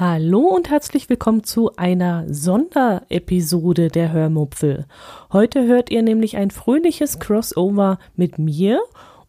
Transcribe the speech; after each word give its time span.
Hallo 0.00 0.38
und 0.38 0.70
herzlich 0.70 1.10
willkommen 1.10 1.44
zu 1.44 1.76
einer 1.76 2.24
Sonderepisode 2.26 3.88
der 3.88 4.10
Hörmupfel. 4.12 4.86
Heute 5.30 5.66
hört 5.66 5.90
ihr 5.90 6.00
nämlich 6.00 6.38
ein 6.38 6.50
fröhliches 6.50 7.18
Crossover 7.18 7.98
mit 8.16 8.38
mir 8.38 8.80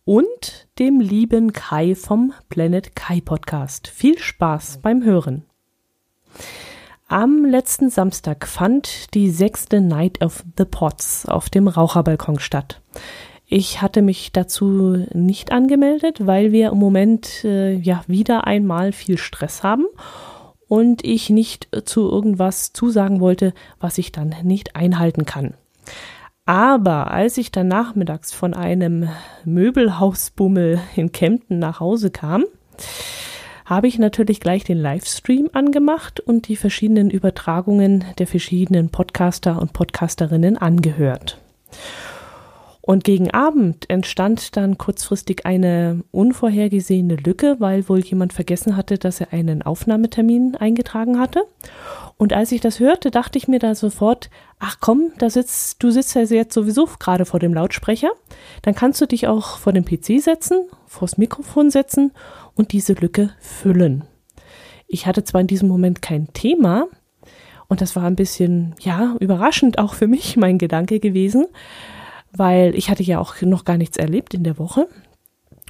und 0.05 0.69
dem 0.79 1.01
lieben 1.01 1.51
Kai 1.51 1.93
vom 1.93 2.31
Planet 2.47 2.95
Kai 2.95 3.19
Podcast. 3.19 3.89
Viel 3.89 4.17
Spaß 4.17 4.79
beim 4.81 5.03
Hören. 5.03 5.43
Am 7.09 7.43
letzten 7.43 7.89
Samstag 7.89 8.47
fand 8.47 9.13
die 9.13 9.29
sechste 9.29 9.81
Night 9.81 10.23
of 10.23 10.45
the 10.57 10.63
Pots 10.63 11.25
auf 11.25 11.49
dem 11.49 11.67
Raucherbalkon 11.67 12.39
statt. 12.39 12.79
Ich 13.45 13.81
hatte 13.81 14.01
mich 14.01 14.31
dazu 14.31 15.05
nicht 15.13 15.51
angemeldet, 15.51 16.25
weil 16.25 16.53
wir 16.53 16.69
im 16.69 16.77
Moment 16.77 17.43
äh, 17.43 17.73
ja 17.73 18.05
wieder 18.07 18.47
einmal 18.47 18.93
viel 18.93 19.17
Stress 19.17 19.63
haben 19.63 19.87
und 20.71 21.03
ich 21.03 21.29
nicht 21.29 21.67
zu 21.83 22.09
irgendwas 22.09 22.71
zusagen 22.71 23.19
wollte, 23.19 23.53
was 23.81 23.97
ich 23.97 24.13
dann 24.13 24.33
nicht 24.41 24.77
einhalten 24.77 25.25
kann. 25.25 25.53
Aber 26.45 27.11
als 27.11 27.37
ich 27.37 27.51
dann 27.51 27.67
nachmittags 27.67 28.31
von 28.31 28.53
einem 28.53 29.09
Möbelhausbummel 29.43 30.79
in 30.95 31.11
Kempten 31.11 31.59
nach 31.59 31.81
Hause 31.81 32.09
kam, 32.09 32.45
habe 33.65 33.87
ich 33.89 33.99
natürlich 33.99 34.39
gleich 34.39 34.63
den 34.63 34.77
Livestream 34.77 35.49
angemacht 35.51 36.21
und 36.21 36.47
die 36.47 36.55
verschiedenen 36.55 37.09
Übertragungen 37.09 38.05
der 38.17 38.27
verschiedenen 38.27 38.91
Podcaster 38.91 39.61
und 39.61 39.73
Podcasterinnen 39.73 40.57
angehört. 40.57 41.37
Und 42.81 43.03
gegen 43.03 43.29
Abend 43.29 43.89
entstand 43.89 44.57
dann 44.57 44.77
kurzfristig 44.77 45.45
eine 45.45 46.03
unvorhergesehene 46.11 47.15
Lücke, 47.15 47.57
weil 47.59 47.87
wohl 47.87 47.99
jemand 47.99 48.33
vergessen 48.33 48.75
hatte, 48.75 48.97
dass 48.97 49.21
er 49.21 49.33
einen 49.33 49.61
Aufnahmetermin 49.61 50.55
eingetragen 50.55 51.19
hatte. 51.19 51.43
Und 52.17 52.33
als 52.33 52.51
ich 52.51 52.59
das 52.59 52.79
hörte, 52.79 53.11
dachte 53.11 53.37
ich 53.37 53.47
mir 53.47 53.59
da 53.59 53.75
sofort, 53.75 54.29
ach 54.59 54.77
komm, 54.79 55.11
da 55.19 55.29
sitzt, 55.29 55.81
du 55.83 55.91
sitzt 55.91 56.15
ja 56.15 56.23
jetzt 56.23 56.53
sowieso 56.53 56.87
gerade 56.99 57.25
vor 57.25 57.39
dem 57.39 57.53
Lautsprecher. 57.53 58.09
Dann 58.63 58.73
kannst 58.73 58.99
du 58.99 59.05
dich 59.05 59.27
auch 59.27 59.57
vor 59.57 59.73
den 59.73 59.85
PC 59.85 60.19
setzen, 60.19 60.67
vors 60.87 61.17
Mikrofon 61.17 61.69
setzen 61.69 62.11
und 62.55 62.71
diese 62.71 62.93
Lücke 62.93 63.31
füllen. 63.39 64.05
Ich 64.87 65.05
hatte 65.05 65.23
zwar 65.23 65.41
in 65.41 65.47
diesem 65.47 65.69
Moment 65.69 66.01
kein 66.01 66.33
Thema, 66.33 66.87
und 67.71 67.79
das 67.79 67.95
war 67.95 68.03
ein 68.03 68.17
bisschen, 68.17 68.75
ja, 68.81 69.15
überraschend 69.21 69.79
auch 69.79 69.93
für 69.93 70.07
mich 70.07 70.35
mein 70.35 70.57
Gedanke 70.57 70.99
gewesen, 70.99 71.47
weil 72.33 72.75
ich 72.75 72.89
hatte 72.89 73.03
ja 73.03 73.19
auch 73.19 73.41
noch 73.41 73.65
gar 73.65 73.77
nichts 73.77 73.97
erlebt 73.97 74.33
in 74.33 74.43
der 74.43 74.57
Woche, 74.57 74.87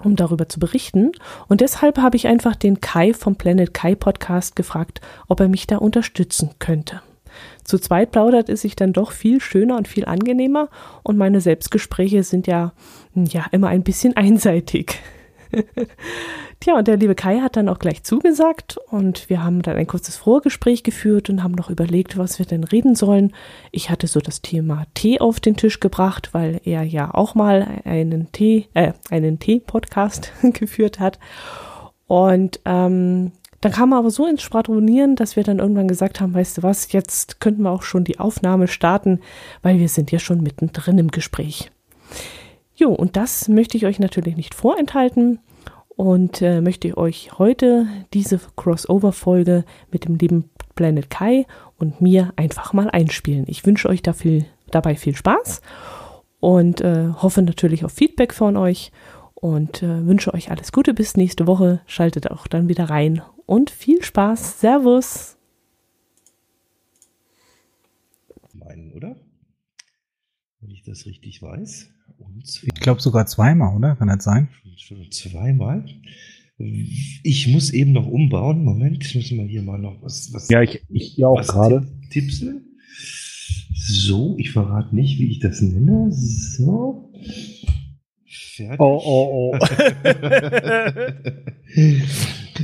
um 0.03 0.15
darüber 0.15 0.49
zu 0.49 0.59
berichten. 0.59 1.11
Und 1.47 1.61
deshalb 1.61 1.97
habe 1.97 2.15
ich 2.15 2.27
einfach 2.27 2.55
den 2.55 2.81
Kai 2.81 3.13
vom 3.13 3.35
Planet 3.35 3.73
Kai 3.73 3.95
Podcast 3.95 4.55
gefragt, 4.55 5.01
ob 5.27 5.39
er 5.39 5.47
mich 5.47 5.67
da 5.67 5.77
unterstützen 5.77 6.51
könnte. 6.59 7.01
Zu 7.63 7.79
zweit 7.79 8.11
plaudert 8.11 8.49
es 8.49 8.61
sich 8.61 8.75
dann 8.75 8.93
doch 8.93 9.11
viel 9.11 9.39
schöner 9.39 9.77
und 9.77 9.87
viel 9.87 10.05
angenehmer 10.05 10.69
und 11.03 11.17
meine 11.17 11.41
Selbstgespräche 11.41 12.23
sind 12.23 12.47
ja, 12.47 12.73
ja 13.15 13.45
immer 13.51 13.69
ein 13.69 13.83
bisschen 13.83 14.15
einseitig. 14.17 14.99
Tja, 16.61 16.77
und 16.77 16.87
der 16.87 16.97
liebe 16.97 17.15
Kai 17.15 17.39
hat 17.39 17.55
dann 17.55 17.67
auch 17.69 17.79
gleich 17.79 18.03
zugesagt 18.03 18.77
und 18.91 19.31
wir 19.31 19.43
haben 19.43 19.63
dann 19.63 19.77
ein 19.77 19.87
kurzes 19.87 20.15
Vorgespräch 20.15 20.83
geführt 20.83 21.27
und 21.31 21.41
haben 21.41 21.55
noch 21.55 21.71
überlegt, 21.71 22.19
was 22.19 22.37
wir 22.37 22.45
denn 22.45 22.63
reden 22.63 22.93
sollen. 22.93 23.33
Ich 23.71 23.89
hatte 23.89 24.05
so 24.05 24.19
das 24.19 24.43
Thema 24.43 24.85
Tee 24.93 25.19
auf 25.19 25.39
den 25.39 25.57
Tisch 25.57 25.79
gebracht, 25.79 26.29
weil 26.33 26.61
er 26.63 26.83
ja 26.83 27.15
auch 27.15 27.33
mal 27.33 27.81
einen 27.83 28.31
Tee, 28.31 28.67
äh, 28.75 28.93
einen 29.09 29.39
Tee-Podcast 29.39 30.33
geführt 30.53 30.99
hat. 30.99 31.17
Und 32.05 32.59
ähm, 32.65 33.31
dann 33.61 33.71
kam 33.71 33.93
er 33.93 33.97
aber 33.97 34.11
so 34.11 34.27
ins 34.27 34.43
Schwadronieren, 34.43 35.15
dass 35.15 35.35
wir 35.35 35.43
dann 35.43 35.57
irgendwann 35.57 35.87
gesagt 35.87 36.21
haben, 36.21 36.35
weißt 36.35 36.59
du 36.59 36.63
was, 36.63 36.91
jetzt 36.91 37.39
könnten 37.39 37.63
wir 37.63 37.71
auch 37.71 37.81
schon 37.81 38.03
die 38.03 38.19
Aufnahme 38.19 38.67
starten, 38.67 39.19
weil 39.63 39.79
wir 39.79 39.89
sind 39.89 40.11
ja 40.11 40.19
schon 40.19 40.43
mittendrin 40.43 40.99
im 40.99 41.09
Gespräch. 41.09 41.71
Jo, 42.75 42.91
und 42.91 43.15
das 43.15 43.47
möchte 43.47 43.77
ich 43.77 43.87
euch 43.87 43.97
natürlich 43.97 44.35
nicht 44.35 44.53
vorenthalten 44.53 45.39
und 46.01 46.41
äh, 46.41 46.61
möchte 46.61 46.97
euch 46.97 47.37
heute 47.37 47.85
diese 48.11 48.39
Crossover-Folge 48.55 49.65
mit 49.91 50.05
dem 50.05 50.15
lieben 50.15 50.49
Planet 50.73 51.11
Kai 51.11 51.45
und 51.77 52.01
mir 52.01 52.33
einfach 52.37 52.73
mal 52.73 52.89
einspielen. 52.89 53.45
Ich 53.47 53.67
wünsche 53.67 53.87
euch 53.87 54.01
da 54.01 54.13
viel, 54.13 54.47
dabei 54.71 54.95
viel 54.95 55.15
Spaß 55.15 55.61
und 56.39 56.81
äh, 56.81 57.09
hoffe 57.09 57.43
natürlich 57.43 57.85
auf 57.85 57.91
Feedback 57.91 58.33
von 58.33 58.57
euch 58.57 58.91
und 59.35 59.83
äh, 59.83 60.07
wünsche 60.07 60.33
euch 60.33 60.49
alles 60.49 60.71
Gute 60.71 60.95
bis 60.95 61.17
nächste 61.17 61.45
Woche. 61.45 61.81
Schaltet 61.85 62.31
auch 62.31 62.47
dann 62.47 62.67
wieder 62.67 62.85
rein 62.85 63.21
und 63.45 63.69
viel 63.69 64.01
Spaß. 64.01 64.59
Servus. 64.59 65.37
Meinen, 68.53 68.91
oder? 68.93 69.15
Wenn 70.61 70.71
ich 70.71 70.81
das 70.81 71.05
richtig 71.05 71.43
weiß. 71.43 71.91
Und 72.25 72.61
ich 72.63 72.79
glaube 72.81 73.01
sogar 73.01 73.25
zweimal, 73.25 73.75
oder? 73.75 73.95
Kann 73.95 74.07
das 74.07 74.23
sein? 74.23 74.49
Schon 74.77 75.11
zweimal. 75.11 75.85
Ich 77.23 77.47
muss 77.47 77.71
eben 77.71 77.91
noch 77.91 78.07
umbauen. 78.07 78.63
Moment, 78.63 79.15
müssen 79.15 79.37
wir 79.37 79.45
hier 79.45 79.63
mal 79.63 79.79
noch 79.79 80.01
was. 80.01 80.33
was 80.33 80.49
ja, 80.49 80.61
ich, 80.61 80.81
ich 80.89 81.17
ja 81.17 81.27
auch 81.27 81.41
gerade. 81.41 81.87
Tippsel. 82.09 82.61
So, 83.73 84.35
ich 84.37 84.51
verrate 84.51 84.95
nicht, 84.95 85.17
wie 85.19 85.31
ich 85.31 85.39
das 85.39 85.61
nenne. 85.61 86.11
So. 86.11 87.11
Fertig. 88.25 88.79
Oh, 88.79 89.01
oh, 89.03 89.53
oh. 89.53 89.59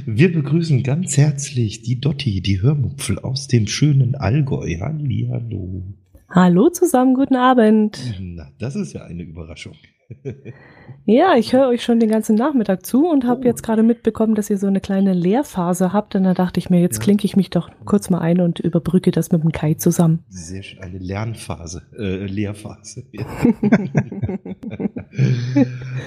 Wir 0.05 0.31
begrüßen 0.31 0.83
ganz 0.83 1.17
herzlich 1.17 1.81
die 1.81 1.99
Dotti, 1.99 2.41
die 2.41 2.61
Hörmupfel 2.61 3.19
aus 3.19 3.47
dem 3.47 3.67
schönen 3.67 4.15
Allgäu. 4.15 4.79
Hallihallo. 4.79 5.83
Hallo 6.29 6.69
zusammen, 6.69 7.13
guten 7.13 7.37
Abend. 7.37 7.97
Na, 8.19 8.51
das 8.59 8.75
ist 8.75 8.91
ja 8.91 9.05
eine 9.05 9.23
Überraschung. 9.23 9.75
ja, 11.05 11.35
ich 11.37 11.53
höre 11.53 11.69
euch 11.69 11.83
schon 11.83 12.01
den 12.01 12.09
ganzen 12.09 12.35
Nachmittag 12.35 12.85
zu 12.85 13.07
und 13.07 13.25
habe 13.25 13.41
oh. 13.41 13.45
jetzt 13.45 13.63
gerade 13.63 13.81
mitbekommen, 13.81 14.35
dass 14.35 14.49
ihr 14.49 14.57
so 14.57 14.67
eine 14.67 14.81
kleine 14.81 15.13
Lehrphase 15.13 15.93
habt. 15.93 16.15
Und 16.15 16.23
da 16.23 16.33
dachte 16.33 16.59
ich 16.59 16.69
mir, 16.69 16.81
jetzt 16.81 16.97
ja. 16.97 17.03
klinke 17.03 17.25
ich 17.25 17.37
mich 17.37 17.49
doch 17.49 17.69
kurz 17.85 18.09
mal 18.09 18.19
ein 18.19 18.41
und 18.41 18.59
überbrücke 18.59 19.11
das 19.11 19.31
mit 19.31 19.41
dem 19.41 19.53
Kai 19.53 19.75
zusammen. 19.75 20.25
Sehr 20.27 20.63
schön, 20.63 20.79
eine 20.81 20.97
Lernphase, 20.97 21.83
äh, 21.97 22.25
Lehrphase. 22.25 23.05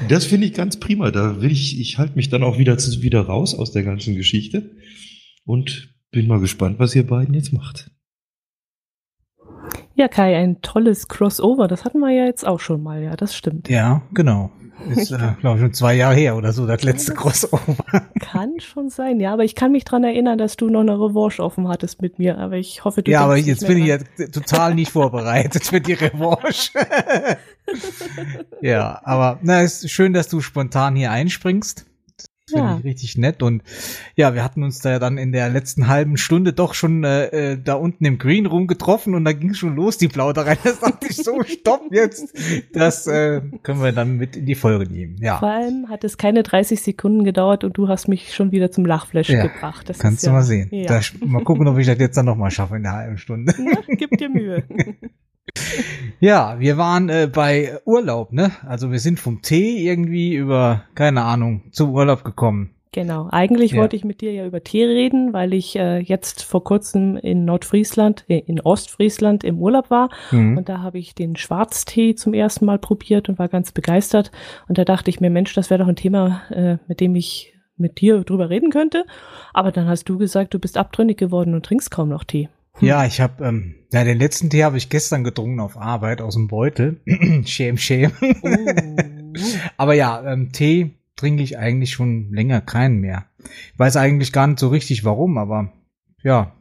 das 0.08 0.26
finde 0.26 0.46
ich 0.48 0.52
ganz 0.52 0.78
prima. 0.78 1.10
Da 1.10 1.40
will 1.40 1.50
ich, 1.50 1.80
ich 1.80 1.96
halte 1.96 2.16
mich 2.16 2.28
dann 2.28 2.42
auch 2.42 2.58
wieder, 2.58 2.76
wieder 2.76 3.22
raus 3.22 3.54
aus 3.54 3.72
der 3.72 3.84
ganzen 3.84 4.16
Geschichte 4.16 4.70
und 5.44 5.94
bin 6.10 6.26
mal 6.26 6.40
gespannt, 6.40 6.78
was 6.78 6.94
ihr 6.94 7.06
beiden 7.06 7.34
jetzt 7.34 7.54
macht. 7.54 7.90
Ja, 10.00 10.08
Kai, 10.08 10.34
ein 10.34 10.62
tolles 10.62 11.08
Crossover. 11.08 11.68
Das 11.68 11.84
hatten 11.84 11.98
wir 11.98 12.08
ja 12.08 12.24
jetzt 12.24 12.46
auch 12.46 12.58
schon 12.58 12.82
mal, 12.82 13.02
ja, 13.02 13.16
das 13.16 13.36
stimmt. 13.36 13.68
Ja, 13.68 14.00
genau. 14.14 14.50
Ist, 14.88 15.12
äh, 15.12 15.18
glaube 15.40 15.58
ich, 15.58 15.62
schon 15.62 15.74
zwei 15.74 15.92
Jahre 15.92 16.14
her 16.14 16.36
oder 16.36 16.54
so, 16.54 16.66
das 16.66 16.82
letzte 16.84 17.12
Crossover. 17.12 17.76
Kann 18.18 18.60
schon 18.60 18.88
sein, 18.88 19.20
ja, 19.20 19.34
aber 19.34 19.44
ich 19.44 19.54
kann 19.54 19.72
mich 19.72 19.84
dran 19.84 20.02
erinnern, 20.02 20.38
dass 20.38 20.56
du 20.56 20.70
noch 20.70 20.80
eine 20.80 20.94
Revanche 20.94 21.44
offen 21.44 21.68
hattest 21.68 22.00
mit 22.00 22.18
mir, 22.18 22.38
aber 22.38 22.56
ich 22.56 22.82
hoffe, 22.82 23.02
du 23.02 23.10
Ja, 23.10 23.20
aber 23.20 23.36
jetzt 23.36 23.66
bin 23.66 23.76
ich 23.76 23.88
ja 23.88 23.98
total 24.32 24.74
nicht 24.74 24.90
vorbereitet 24.90 25.66
für 25.66 25.82
die 25.82 25.92
Revanche. 25.92 26.78
ja, 28.62 29.02
aber 29.04 29.38
na, 29.42 29.60
ist 29.60 29.90
schön, 29.90 30.14
dass 30.14 30.28
du 30.28 30.40
spontan 30.40 30.96
hier 30.96 31.10
einspringst 31.10 31.89
finde 32.50 32.66
ja. 32.66 32.78
ich 32.78 32.84
richtig 32.84 33.18
nett. 33.18 33.42
Und 33.42 33.62
ja, 34.16 34.34
wir 34.34 34.44
hatten 34.44 34.62
uns 34.62 34.80
da 34.80 34.90
ja 34.90 34.98
dann 34.98 35.18
in 35.18 35.32
der 35.32 35.48
letzten 35.48 35.88
halben 35.88 36.16
Stunde 36.16 36.52
doch 36.52 36.74
schon 36.74 37.04
äh, 37.04 37.52
äh 37.52 37.58
da 37.62 37.74
unten 37.74 38.04
im 38.04 38.18
Green 38.18 38.46
Room 38.46 38.66
getroffen 38.66 39.14
und 39.14 39.24
da 39.24 39.32
ging 39.32 39.54
schon 39.54 39.74
los, 39.76 39.98
die 39.98 40.08
Plauderei. 40.08 40.56
Da 40.70 40.74
sagte 40.74 41.06
ich 41.08 41.16
so, 41.16 41.42
stopp 41.42 41.88
jetzt. 41.90 42.34
Das 42.72 43.06
äh, 43.06 43.40
können 43.62 43.82
wir 43.82 43.92
dann 43.92 44.18
mit 44.18 44.36
in 44.36 44.46
die 44.46 44.54
Folge 44.54 44.90
nehmen. 44.90 45.16
Ja. 45.18 45.38
Vor 45.38 45.48
allem 45.48 45.88
hat 45.88 46.04
es 46.04 46.18
keine 46.18 46.42
30 46.42 46.80
Sekunden 46.82 47.24
gedauert 47.24 47.64
und 47.64 47.76
du 47.76 47.88
hast 47.88 48.08
mich 48.08 48.34
schon 48.34 48.52
wieder 48.52 48.70
zum 48.70 48.84
Lachflash 48.84 49.30
ja, 49.30 49.46
gebracht. 49.46 49.88
Das 49.88 49.98
kannst 49.98 50.22
du 50.22 50.28
ja, 50.28 50.32
mal 50.32 50.42
sehen. 50.42 50.70
Da, 50.86 51.00
mal 51.24 51.42
gucken, 51.42 51.66
ob 51.66 51.78
ich 51.78 51.86
das 51.86 51.98
jetzt 51.98 52.16
dann 52.16 52.26
nochmal 52.26 52.50
schaffe 52.50 52.76
in 52.76 52.82
der 52.82 52.92
halben 52.92 53.18
Stunde. 53.18 53.54
Na, 53.58 53.80
gib 53.96 54.10
dir 54.18 54.28
Mühe. 54.28 54.64
Ja, 56.20 56.56
wir 56.58 56.76
waren 56.76 57.08
äh, 57.08 57.30
bei 57.32 57.78
Urlaub, 57.86 58.32
ne? 58.32 58.52
Also 58.66 58.92
wir 58.92 58.98
sind 58.98 59.18
vom 59.18 59.40
Tee 59.42 59.86
irgendwie 59.86 60.34
über, 60.34 60.84
keine 60.94 61.22
Ahnung, 61.22 61.62
zum 61.72 61.92
Urlaub 61.92 62.24
gekommen. 62.24 62.74
Genau. 62.92 63.28
Eigentlich 63.30 63.70
Ja. 63.72 63.78
wollte 63.78 63.94
ich 63.94 64.04
mit 64.04 64.20
dir 64.20 64.32
ja 64.32 64.44
über 64.44 64.62
Tee 64.64 64.84
reden, 64.84 65.32
weil 65.32 65.54
ich 65.54 65.76
äh, 65.76 66.00
jetzt 66.00 66.42
vor 66.42 66.64
kurzem 66.64 67.16
in 67.16 67.44
Nordfriesland, 67.44 68.24
äh, 68.28 68.38
in 68.38 68.60
Ostfriesland 68.60 69.44
im 69.44 69.58
Urlaub 69.60 69.90
war. 69.90 70.10
Mhm. 70.32 70.58
Und 70.58 70.68
da 70.68 70.80
habe 70.80 70.98
ich 70.98 71.14
den 71.14 71.36
Schwarztee 71.36 72.16
zum 72.16 72.34
ersten 72.34 72.66
Mal 72.66 72.78
probiert 72.80 73.28
und 73.28 73.38
war 73.38 73.48
ganz 73.48 73.70
begeistert. 73.70 74.32
Und 74.68 74.76
da 74.76 74.84
dachte 74.84 75.08
ich 75.08 75.20
mir, 75.20 75.30
Mensch, 75.30 75.54
das 75.54 75.70
wäre 75.70 75.78
doch 75.78 75.88
ein 75.88 75.96
Thema, 75.96 76.42
äh, 76.50 76.78
mit 76.88 77.00
dem 77.00 77.14
ich 77.14 77.54
mit 77.76 78.00
dir 78.00 78.24
drüber 78.24 78.50
reden 78.50 78.70
könnte. 78.70 79.04
Aber 79.54 79.70
dann 79.70 79.86
hast 79.86 80.08
du 80.08 80.18
gesagt, 80.18 80.52
du 80.52 80.58
bist 80.58 80.76
abtrünnig 80.76 81.16
geworden 81.16 81.54
und 81.54 81.64
trinkst 81.64 81.90
kaum 81.92 82.08
noch 82.08 82.24
Tee. 82.24 82.48
Ja, 82.80 83.04
ich 83.04 83.20
habe, 83.20 83.44
ähm, 83.44 83.74
ja, 83.92 84.04
den 84.04 84.18
letzten 84.18 84.50
Tee 84.50 84.64
habe 84.64 84.76
ich 84.76 84.88
gestern 84.88 85.24
getrunken 85.24 85.60
auf 85.60 85.76
Arbeit 85.76 86.20
aus 86.20 86.34
dem 86.34 86.48
Beutel. 86.48 87.00
shame, 87.44 87.76
shame. 87.76 88.12
Oh. 88.42 88.48
Aber 89.76 89.94
ja, 89.94 90.22
ähm, 90.32 90.52
Tee 90.52 90.94
trinke 91.16 91.42
ich 91.42 91.58
eigentlich 91.58 91.92
schon 91.92 92.32
länger 92.32 92.60
keinen 92.60 93.00
mehr. 93.00 93.26
Ich 93.72 93.78
weiß 93.78 93.96
eigentlich 93.96 94.32
gar 94.32 94.46
nicht 94.46 94.58
so 94.58 94.68
richtig 94.68 95.04
warum, 95.04 95.36
aber 95.38 95.72
ja, 96.22 96.52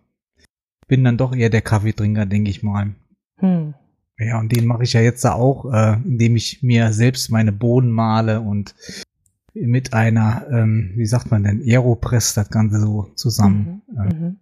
bin 0.88 1.04
dann 1.04 1.18
doch 1.18 1.36
eher 1.36 1.50
der 1.50 1.62
Kaffeetrinker, 1.62 2.26
denke 2.26 2.50
ich 2.52 2.64
mal. 2.64 2.96
Hm. 3.38 3.74
Ja, 4.18 4.40
und 4.40 4.54
den 4.54 4.66
mache 4.66 4.84
ich 4.84 4.94
ja 4.94 5.02
jetzt 5.02 5.24
da 5.24 5.34
auch, 5.34 5.72
äh, 5.72 5.94
indem 6.04 6.36
ich 6.36 6.62
mir 6.62 6.92
selbst 6.92 7.32
meine 7.32 7.54
Bohnen 7.54 7.92
male 7.92 8.42
und 8.42 8.76
mit 9.54 9.94
einer, 9.94 10.46
ähm, 10.52 10.92
wie 10.96 11.06
sagt 11.06 11.32
man 11.32 11.44
denn, 11.44 11.62
Aeropress 11.62 12.34
das 12.34 12.50
Ganze 12.50 12.82
so 12.82 13.12
zusammen. 13.16 13.82
Mhm. 13.88 13.98
Äh, 13.98 14.14
Mhm. 14.14 14.38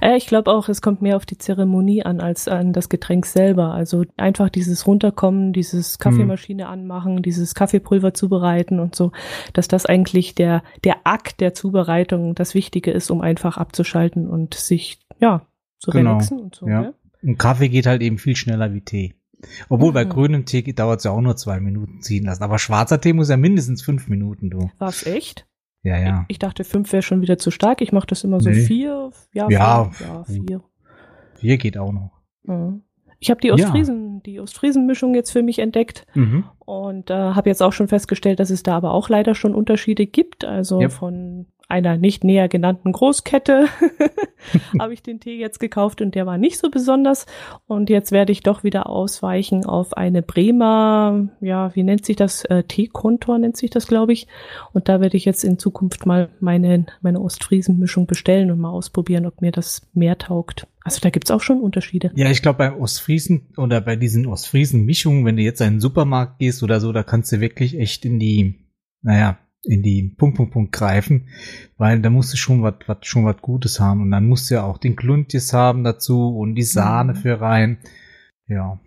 Äh, 0.00 0.16
ich 0.16 0.26
glaube 0.26 0.50
auch, 0.50 0.68
es 0.68 0.82
kommt 0.82 1.02
mehr 1.02 1.16
auf 1.16 1.26
die 1.26 1.38
Zeremonie 1.38 2.02
an 2.04 2.20
als 2.20 2.48
an 2.48 2.72
das 2.72 2.88
Getränk 2.88 3.26
selber. 3.26 3.72
Also 3.72 4.04
einfach 4.16 4.48
dieses 4.50 4.86
Runterkommen, 4.86 5.52
dieses 5.52 5.98
Kaffeemaschine 5.98 6.68
anmachen, 6.68 7.22
dieses 7.22 7.54
Kaffeepulver 7.54 8.12
zubereiten 8.14 8.78
und 8.80 8.94
so, 8.94 9.12
dass 9.52 9.68
das 9.68 9.86
eigentlich 9.86 10.34
der, 10.34 10.62
der 10.84 10.98
Akt 11.04 11.40
der 11.40 11.54
Zubereitung 11.54 12.34
das 12.34 12.54
Wichtige 12.54 12.90
ist, 12.90 13.10
um 13.10 13.20
einfach 13.20 13.56
abzuschalten 13.56 14.28
und 14.28 14.54
sich, 14.54 15.00
ja, 15.20 15.46
zu 15.78 15.90
Genau, 15.90 16.10
relaxen 16.12 16.38
und 16.40 16.54
so. 16.54 16.66
ja. 16.68 16.82
gell? 16.82 16.94
Und 17.22 17.38
Kaffee 17.38 17.68
geht 17.70 17.86
halt 17.86 18.02
eben 18.02 18.18
viel 18.18 18.36
schneller 18.36 18.74
wie 18.74 18.82
Tee. 18.82 19.14
Obwohl 19.68 19.92
bei 19.92 20.04
Mhm. 20.04 20.10
grünem 20.10 20.44
Tee 20.46 20.62
dauert 20.74 20.98
es 21.00 21.04
ja 21.04 21.10
auch 21.10 21.20
nur 21.20 21.36
zwei 21.36 21.60
Minuten 21.60 22.00
ziehen 22.00 22.24
lassen. 22.24 22.42
Aber 22.42 22.58
schwarzer 22.58 23.00
Tee 23.00 23.12
muss 23.12 23.28
ja 23.30 23.36
mindestens 23.36 23.82
fünf 23.82 24.08
Minuten, 24.08 24.50
du. 24.50 24.70
War's 24.78 25.06
echt? 25.06 25.46
Ja, 25.84 25.98
ja. 25.98 26.24
Ich 26.28 26.38
dachte, 26.38 26.64
fünf 26.64 26.92
wäre 26.92 27.02
schon 27.02 27.20
wieder 27.20 27.38
zu 27.38 27.50
stark. 27.50 27.80
Ich 27.82 27.92
mache 27.92 28.06
das 28.06 28.24
immer 28.24 28.40
so 28.40 28.50
Nee. 28.50 28.56
vier, 28.56 29.10
ja, 29.32 29.48
Ja, 29.50 29.90
vier, 29.90 30.06
ja, 30.06 30.24
vier. 30.24 30.62
Hier 31.38 31.58
geht 31.58 31.78
auch 31.78 31.92
noch. 31.92 32.10
Mhm. 32.44 32.82
Ich 33.20 33.30
habe 33.30 33.40
die 33.40 33.48
Ja. 33.48 33.54
Ostfriesen, 33.54 34.22
die 34.22 34.40
Ostfriesen-Mischung 34.40 35.14
jetzt 35.14 35.30
für 35.30 35.42
mich 35.42 35.58
entdeckt. 35.58 36.06
Mhm. 36.14 36.44
Und 36.58 37.10
äh, 37.10 37.14
habe 37.14 37.48
jetzt 37.48 37.62
auch 37.62 37.72
schon 37.72 37.88
festgestellt, 37.88 38.40
dass 38.40 38.50
es 38.50 38.62
da 38.62 38.76
aber 38.76 38.92
auch 38.92 39.08
leider 39.08 39.34
schon 39.34 39.54
Unterschiede 39.54 40.06
gibt. 40.06 40.44
Also 40.44 40.80
Yep. 40.80 40.92
von 40.92 41.46
einer 41.68 41.96
nicht 41.96 42.24
näher 42.24 42.48
genannten 42.48 42.92
Großkette 42.92 43.66
habe 44.78 44.92
ich 44.92 45.02
den 45.02 45.20
Tee 45.20 45.38
jetzt 45.38 45.60
gekauft 45.60 46.00
und 46.00 46.14
der 46.14 46.26
war 46.26 46.38
nicht 46.38 46.58
so 46.58 46.70
besonders. 46.70 47.26
Und 47.66 47.90
jetzt 47.90 48.12
werde 48.12 48.32
ich 48.32 48.42
doch 48.42 48.64
wieder 48.64 48.88
ausweichen 48.88 49.64
auf 49.64 49.96
eine 49.96 50.22
Bremer, 50.22 51.28
ja, 51.40 51.74
wie 51.74 51.82
nennt 51.82 52.04
sich 52.04 52.16
das? 52.16 52.44
Äh, 52.44 52.64
Teekontor 52.64 53.38
nennt 53.38 53.56
sich 53.56 53.70
das, 53.70 53.86
glaube 53.86 54.12
ich. 54.12 54.26
Und 54.72 54.88
da 54.88 55.00
werde 55.00 55.16
ich 55.16 55.24
jetzt 55.24 55.44
in 55.44 55.58
Zukunft 55.58 56.06
mal 56.06 56.30
meine, 56.40 56.86
meine 57.00 57.20
Ostfriesen-Mischung 57.20 58.06
bestellen 58.06 58.50
und 58.50 58.58
mal 58.58 58.70
ausprobieren, 58.70 59.26
ob 59.26 59.40
mir 59.40 59.52
das 59.52 59.88
mehr 59.94 60.18
taugt. 60.18 60.66
Also 60.82 61.00
da 61.00 61.08
gibt's 61.08 61.30
auch 61.30 61.40
schon 61.40 61.60
Unterschiede. 61.60 62.12
Ja, 62.14 62.30
ich 62.30 62.42
glaube 62.42 62.58
beim 62.58 62.80
Ostfriesen 62.80 63.48
oder 63.56 63.80
bei 63.80 63.96
diesen 63.96 64.26
Ostfriesen-Mischungen, 64.26 65.24
wenn 65.24 65.36
du 65.36 65.42
jetzt 65.42 65.60
in 65.60 65.66
einen 65.68 65.80
Supermarkt 65.80 66.38
gehst 66.38 66.62
oder 66.62 66.78
so, 66.78 66.92
da 66.92 67.02
kannst 67.02 67.32
du 67.32 67.40
wirklich 67.40 67.78
echt 67.78 68.04
in 68.04 68.18
die, 68.18 68.66
naja, 69.00 69.38
in 69.64 69.82
die 69.82 70.14
Punkt, 70.16 70.36
Punkt, 70.36 70.52
Punkt 70.52 70.72
greifen, 70.72 71.28
weil 71.78 72.00
da 72.00 72.10
musst 72.10 72.32
du 72.32 72.36
schon 72.36 72.62
was, 72.62 72.74
was, 72.86 72.98
schon 73.02 73.24
was 73.24 73.36
Gutes 73.40 73.80
haben 73.80 74.02
und 74.02 74.10
dann 74.10 74.26
musst 74.26 74.50
du 74.50 74.54
ja 74.56 74.64
auch 74.64 74.78
den 74.78 74.96
Kluntjes 74.96 75.52
haben 75.52 75.84
dazu 75.84 76.36
und 76.36 76.54
die 76.54 76.62
Sahne 76.62 77.12
Mhm. 77.14 77.16
für 77.16 77.40
rein. 77.40 77.78
Ja. 78.46 78.78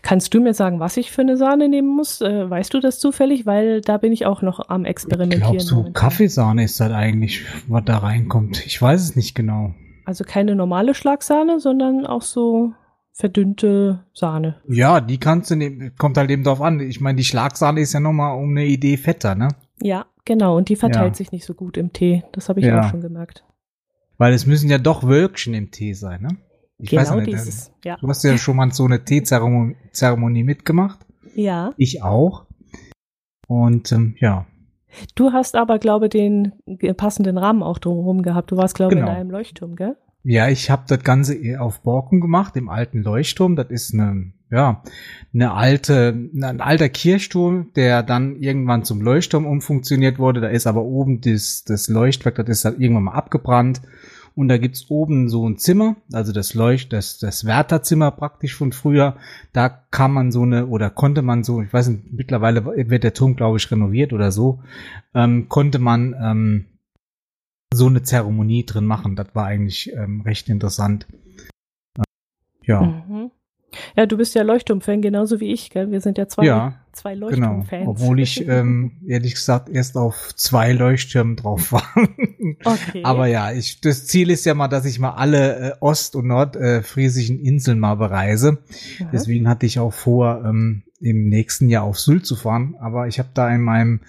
Kannst 0.00 0.32
du 0.32 0.40
mir 0.40 0.54
sagen, 0.54 0.80
was 0.80 0.96
ich 0.96 1.12
für 1.12 1.20
eine 1.20 1.36
Sahne 1.36 1.68
nehmen 1.68 1.94
muss? 1.94 2.22
Äh, 2.22 2.48
weißt 2.48 2.72
du 2.72 2.80
das 2.80 2.98
zufällig? 2.98 3.44
Weil 3.44 3.82
da 3.82 3.98
bin 3.98 4.10
ich 4.10 4.24
auch 4.24 4.40
noch 4.40 4.70
am 4.70 4.86
Experimentieren. 4.86 5.52
Glaubst 5.52 5.70
du. 5.70 5.92
Kaffeesahne 5.92 6.64
ist 6.64 6.80
das 6.80 6.92
eigentlich, 6.92 7.44
was 7.68 7.84
da 7.84 7.98
reinkommt? 7.98 8.64
Ich 8.64 8.80
weiß 8.80 9.02
es 9.02 9.16
nicht 9.16 9.34
genau. 9.34 9.74
Also 10.06 10.24
keine 10.24 10.54
normale 10.56 10.94
Schlagsahne, 10.94 11.60
sondern 11.60 12.06
auch 12.06 12.22
so 12.22 12.72
verdünnte 13.12 14.04
Sahne. 14.14 14.56
Ja, 14.68 15.00
die 15.00 15.18
kannst 15.18 15.50
du 15.50 15.56
nehmen, 15.56 15.92
kommt 15.98 16.16
halt 16.16 16.30
eben 16.30 16.44
drauf 16.44 16.60
an. 16.60 16.80
Ich 16.80 17.00
meine, 17.00 17.16
die 17.16 17.24
Schlagsahne 17.24 17.80
ist 17.80 17.92
ja 17.92 18.00
nochmal 18.00 18.36
um 18.38 18.50
eine 18.50 18.64
Idee 18.66 18.96
fetter, 18.96 19.34
ne? 19.34 19.48
Ja, 19.82 20.06
genau. 20.24 20.56
Und 20.56 20.68
die 20.68 20.76
verteilt 20.76 21.12
Ja. 21.12 21.14
sich 21.14 21.32
nicht 21.32 21.44
so 21.44 21.54
gut 21.54 21.76
im 21.76 21.92
Tee. 21.92 22.24
Das 22.32 22.48
habe 22.48 22.60
ich 22.60 22.66
Ja. 22.66 22.80
auch 22.80 22.90
schon 22.90 23.00
gemerkt. 23.00 23.44
Weil 24.18 24.32
es 24.32 24.46
müssen 24.46 24.70
ja 24.70 24.78
doch 24.78 25.02
Wölkchen 25.06 25.52
im 25.54 25.70
Tee 25.70 25.92
sein, 25.92 26.22
ne? 26.22 26.36
Ich 26.78 26.90
genau 26.90 27.02
weiß 27.02 27.14
nicht. 27.16 27.26
dieses. 27.28 27.72
Ja. 27.84 27.96
Du 28.00 28.08
hast 28.08 28.22
ja 28.24 28.36
schon 28.38 28.56
mal 28.56 28.72
so 28.72 28.84
eine 28.84 29.04
Teezeremonie 29.04 29.76
Zeremonie 29.92 30.44
mitgemacht. 30.44 31.00
ja. 31.34 31.72
Ich 31.76 32.02
auch. 32.02 32.46
Und 33.48 33.92
ähm, 33.92 34.16
ja, 34.20 34.46
Du 35.14 35.32
hast 35.32 35.56
aber, 35.56 35.78
glaube 35.78 36.08
den 36.08 36.52
äh, 36.66 36.94
passenden 36.94 37.36
Rahmen 37.36 37.62
auch 37.62 37.78
drumherum 37.78 38.22
gehabt. 38.22 38.50
Du 38.50 38.56
warst, 38.56 38.74
glaube 38.74 38.94
ich, 38.94 38.98
Genau. 38.98 39.10
in 39.12 39.16
einem 39.16 39.30
Leuchtturm, 39.30 39.76
gell? 39.76 39.96
ja, 40.22 40.48
ich 40.48 40.70
habe 40.70 40.84
das 40.88 41.04
Ganze 41.04 41.34
eher 41.34 41.62
auf 41.62 41.82
Borken 41.82 42.20
gemacht, 42.22 42.56
im 42.56 42.68
alten 42.70 43.02
Leuchtturm. 43.02 43.56
Das 43.56 43.68
ist 43.70 43.92
eine, 43.92 44.32
ja, 44.50 44.82
eine 45.34 45.52
alte, 45.52 46.14
ein 46.34 46.60
alter 46.60 46.88
Kirchturm, 46.88 47.72
der 47.74 48.02
dann 48.02 48.36
irgendwann 48.36 48.84
zum 48.84 49.00
Leuchtturm 49.00 49.44
umfunktioniert 49.46 50.18
wurde. 50.18 50.40
Da 50.40 50.48
ist 50.48 50.66
aber 50.66 50.82
oben 50.82 51.20
das, 51.20 51.64
das 51.64 51.88
Leuchtwerk, 51.88 52.36
das 52.36 52.48
ist 52.48 52.64
dann 52.64 52.80
irgendwann 52.80 53.04
mal 53.04 53.14
abgebrannt. 53.14 53.82
Und 54.36 54.48
da 54.48 54.58
gibt's 54.58 54.90
oben 54.90 55.30
so 55.30 55.48
ein 55.48 55.56
Zimmer, 55.56 55.96
also 56.12 56.30
das 56.30 56.52
Leucht, 56.52 56.92
das, 56.92 57.18
das 57.18 57.46
Wärterzimmer 57.46 58.10
praktisch 58.10 58.54
von 58.54 58.70
früher. 58.70 59.16
Da 59.54 59.70
kann 59.70 60.12
man 60.12 60.30
so 60.30 60.42
eine, 60.42 60.66
oder 60.66 60.90
konnte 60.90 61.22
man 61.22 61.42
so, 61.42 61.62
ich 61.62 61.72
weiß 61.72 61.88
nicht, 61.88 62.12
mittlerweile 62.12 62.66
wird 62.66 63.02
der 63.02 63.14
Turm, 63.14 63.34
glaube 63.34 63.56
ich, 63.56 63.70
renoviert 63.70 64.12
oder 64.12 64.30
so, 64.30 64.62
ähm, 65.14 65.48
konnte 65.48 65.78
man 65.78 66.14
ähm, 66.20 66.66
so 67.72 67.86
eine 67.86 68.02
Zeremonie 68.02 68.66
drin 68.66 68.84
machen. 68.84 69.16
Das 69.16 69.34
war 69.34 69.46
eigentlich 69.46 69.90
ähm, 69.94 70.20
recht 70.20 70.50
interessant. 70.50 71.06
Äh, 71.98 72.02
ja, 72.66 72.82
Mhm. 72.82 73.30
Ja, 73.96 74.06
du 74.06 74.16
bist 74.16 74.34
ja 74.34 74.42
Leuchtturm-Fan, 74.42 75.02
genauso 75.02 75.40
wie 75.40 75.52
ich, 75.52 75.70
gell? 75.70 75.90
Wir 75.90 76.00
sind 76.00 76.18
ja 76.18 76.28
zwei, 76.28 76.44
ja, 76.44 76.74
zwei 76.92 77.14
genau. 77.14 77.26
Leuchtturm-Fans. 77.28 77.88
Obwohl 77.88 78.20
ich, 78.20 78.46
ähm, 78.48 78.92
ehrlich 79.06 79.34
gesagt, 79.34 79.68
erst 79.68 79.96
auf 79.96 80.34
zwei 80.34 80.72
Leuchttürmen 80.72 81.36
drauf 81.36 81.72
war. 81.72 81.86
okay. 82.64 83.02
Aber 83.04 83.26
ja, 83.26 83.52
ich, 83.52 83.80
das 83.80 84.06
Ziel 84.06 84.30
ist 84.30 84.44
ja 84.44 84.54
mal, 84.54 84.68
dass 84.68 84.84
ich 84.84 84.98
mal 84.98 85.14
alle 85.14 85.56
äh, 85.56 85.72
ost- 85.80 86.16
und 86.16 86.26
nordfriesischen 86.26 87.38
Inseln 87.38 87.78
mal 87.78 87.96
bereise. 87.96 88.58
Mhm. 88.98 89.08
Deswegen 89.12 89.48
hatte 89.48 89.66
ich 89.66 89.78
auch 89.78 89.92
vor, 89.92 90.42
ähm, 90.44 90.82
im 91.00 91.28
nächsten 91.28 91.68
Jahr 91.68 91.84
auf 91.84 91.98
Sylt 91.98 92.26
zu 92.26 92.36
fahren. 92.36 92.76
Aber 92.80 93.06
ich 93.06 93.18
habe 93.18 93.28
da 93.34 93.50
in 93.50 93.62
meinem 93.62 94.00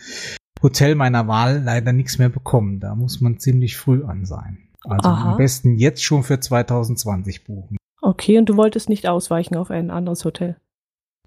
Hotel 0.62 0.96
meiner 0.96 1.28
Wahl 1.28 1.62
leider 1.64 1.94
nichts 1.94 2.18
mehr 2.18 2.30
bekommen. 2.30 2.80
Da 2.80 2.96
muss 2.96 3.22
man 3.22 3.40
ziemlich 3.40 3.78
früh 3.78 4.04
an 4.04 4.26
sein. 4.26 4.70
Also 4.84 5.10
Aha. 5.10 5.32
am 5.32 5.38
besten 5.38 5.78
jetzt 5.78 6.04
schon 6.04 6.24
für 6.24 6.40
2020 6.40 7.44
buchen. 7.44 7.78
Okay, 8.08 8.38
und 8.38 8.48
du 8.48 8.56
wolltest 8.56 8.88
nicht 8.88 9.06
ausweichen 9.06 9.58
auf 9.58 9.70
ein 9.70 9.92
anderes 9.92 10.24
Hotel. 10.24 10.56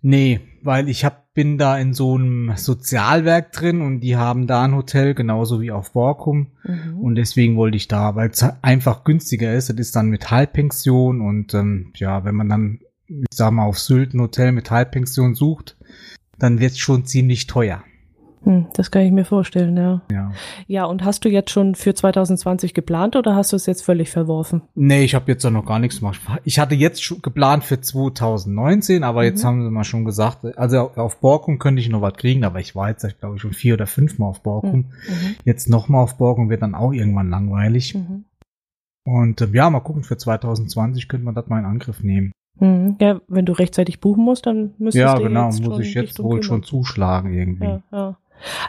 Nee, 0.01 0.41
weil 0.63 0.89
ich 0.89 1.05
hab, 1.05 1.31
bin 1.35 1.59
da 1.59 1.77
in 1.77 1.93
so 1.93 2.15
einem 2.15 2.55
Sozialwerk 2.57 3.53
drin 3.53 3.83
und 3.83 4.01
die 4.01 4.17
haben 4.17 4.47
da 4.47 4.63
ein 4.63 4.75
Hotel, 4.75 5.13
genauso 5.13 5.61
wie 5.61 5.73
auf 5.73 5.93
Borkum. 5.93 6.53
Mhm. 6.65 6.99
Und 6.99 7.17
deswegen 7.17 7.59
wollte 7.59 7.77
ich 7.77 7.87
da, 7.87 8.17
weil 8.17 8.31
es 8.31 8.43
einfach 8.63 9.05
günstiger 9.05 9.53
ist. 9.53 9.69
Das 9.69 9.77
ist 9.77 9.95
dann 9.95 10.09
mit 10.09 10.31
Halbpension 10.31 11.21
und 11.21 11.53
ähm, 11.53 11.93
ja, 11.97 12.25
wenn 12.25 12.35
man 12.35 12.49
dann, 12.49 12.81
ich 13.07 13.27
sag 13.31 13.51
mal, 13.51 13.67
auf 13.67 13.79
Sylt 13.79 14.15
ein 14.15 14.23
Hotel 14.23 14.51
mit 14.53 14.71
Halbpension 14.71 15.35
sucht, 15.35 15.77
dann 16.39 16.61
wird's 16.61 16.79
schon 16.79 17.05
ziemlich 17.05 17.47
teuer. 17.47 17.85
Hm, 18.43 18.69
das 18.75 18.91
kann 18.91 19.03
ich 19.03 19.13
mir 19.13 19.27
vorstellen, 19.27 19.77
ja. 19.77 20.01
Ja. 20.11 20.33
Ja, 20.67 20.85
und 20.87 21.05
hast 21.05 21.25
du 21.25 21.29
jetzt 21.29 21.51
schon 21.51 21.75
für 21.75 21.95
2020 21.95 22.73
geplant 22.73 23.15
oder 23.17 23.35
hast 23.35 23.53
du 23.53 23.57
es 23.57 23.67
jetzt 23.67 23.83
völlig 23.83 24.09
verworfen? 24.11 24.63
Nee, 24.75 25.05
ich 25.05 25.15
habe 25.15 25.31
jetzt 25.31 25.45
da 25.45 25.51
noch 25.51 25.67
gar 25.67 25.79
nichts 25.79 25.99
gemacht. 25.99 26.19
Ich 26.45 26.59
hatte 26.59 26.75
jetzt 26.75 27.03
schon 27.05 27.21
geplant 27.21 27.65
für 27.65 27.81
2019, 27.83 29.05
aber 29.05 29.25
jetzt 29.25 29.43
Mhm. 29.43 29.47
haben 29.49 29.65
sie 29.65 29.71
mal 29.71 29.85
schon 29.85 30.05
gesagt, 30.07 30.45
also 30.57 30.91
auf 30.97 31.21
Borkum 31.21 31.59
könnte 31.59 31.81
ich 31.81 31.91
noch 31.91 32.01
was 32.01 32.15
kriegen, 32.15 32.45
aber 32.45 32.61
ich 32.61 32.75
war 32.75 32.89
jetzt, 32.89 33.07
glaube 33.21 33.37
ich, 33.37 33.43
schon 33.43 33.53
vier 33.53 33.75
oder 33.75 33.87
fünf 33.87 34.19
Mal 34.19 34.27
auf 34.29 34.41
Borkum. 34.43 34.87
Mhm. 35.07 35.35
Jetzt 35.45 35.69
nochmal 35.69 36.03
auf 36.03 36.17
Borkum 36.17 36.49
wird 36.49 36.63
dann 36.63 36.75
auch 36.75 36.93
irgendwann 36.93 37.29
langweilig. 37.29 37.95
Mhm. 37.95 38.25
Und 39.05 39.41
äh, 39.41 39.49
ja, 39.53 39.69
mal 39.71 39.81
gucken, 39.81 40.03
für 40.03 40.17
2020 40.17 41.09
könnte 41.09 41.25
man 41.27 41.35
das 41.35 41.47
mal 41.49 41.59
in 41.59 41.65
Angriff 41.67 42.03
nehmen. 42.03 42.33
Mhm. 42.59 42.97
Ja, 43.01 43.21
wenn 43.29 43.47
du 43.47 43.53
rechtzeitig 43.53 44.01
buchen 44.01 44.25
musst, 44.25 44.47
dann 44.47 44.75
müsstest 44.79 44.97
ja, 45.03 45.15
du 45.17 45.25
genau, 45.25 45.47
jetzt 45.47 45.61
muss 45.63 45.75
schon 45.75 45.83
ich 45.83 45.95
jetzt 45.95 46.23
wohl 46.23 46.43
schon 46.43 46.61
kümmern. 46.63 46.69
zuschlagen 46.69 47.33
irgendwie. 47.33 47.65
Ja, 47.65 47.83
ja. 47.93 48.17